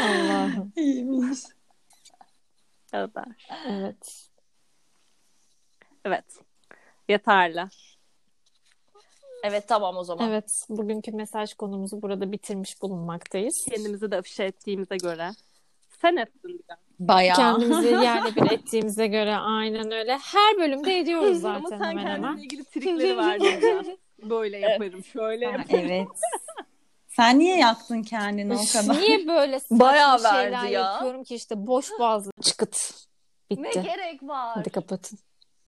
Allah'ım. 0.02 0.72
İyiymiş. 0.76 1.38
kadar. 2.90 3.48
Evet. 3.66 4.30
Evet. 6.04 6.40
Yeterli. 7.08 7.68
Evet 9.42 9.68
tamam 9.68 9.96
o 9.96 10.04
zaman. 10.04 10.28
Evet. 10.30 10.64
Bugünkü 10.68 11.12
mesaj 11.12 11.54
konumuzu 11.54 12.02
burada 12.02 12.32
bitirmiş 12.32 12.82
bulunmaktayız. 12.82 13.54
Kendimizi 13.70 14.10
de 14.10 14.16
afişe 14.16 14.44
ettiğimize 14.44 14.96
göre. 14.96 15.30
Sen 16.02 16.16
ettin 16.16 16.42
biraz. 16.66 16.78
Bayağı. 16.98 17.36
Kendimizi 17.36 17.88
yerle 18.04 18.36
bir 18.36 18.50
ettiğimize 18.50 19.06
göre 19.06 19.36
aynen 19.36 19.92
öyle. 19.92 20.18
Her 20.18 20.56
bölümde 20.58 20.98
ediyoruz 20.98 21.44
Ama 21.44 21.60
zaten 21.60 21.78
sen 21.78 21.84
hemen 21.84 22.04
kendinle 22.04 22.26
hemen. 22.28 22.36
ilgili 22.36 22.64
trikleri 22.64 23.16
verdin 23.16 23.60
biraz. 23.62 23.86
Böyle 24.30 24.58
yaparım, 24.58 25.04
şöyle 25.04 25.46
Ha, 25.46 25.52
yaparım. 25.52 25.80
evet. 25.90 26.08
Sen 27.08 27.38
niye 27.38 27.56
yaktın 27.58 28.02
kendini 28.02 28.54
o 28.54 28.56
kadar? 28.72 29.00
Niye 29.00 29.26
böyle 29.28 29.60
saçma 29.60 29.78
Bayağı 29.80 30.18
şeyler 30.18 30.52
verdi 30.52 30.72
ya. 30.72 30.80
yapıyorum 30.92 31.24
ki 31.24 31.34
işte 31.34 31.66
boş 31.66 31.86
boğazlı 31.98 32.30
çıkıt. 32.42 32.76
Ne 33.50 33.56
Bitti. 33.68 33.82
gerek 33.82 34.22
var? 34.22 34.50
Hadi 34.54 34.70
kapatın. 34.70 35.18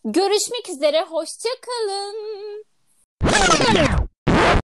Görüşmek 0.05 0.69
üzere. 0.69 1.03
Hoşça 1.03 1.49
kalın. 1.67 2.65
Yeah. 3.23 4.08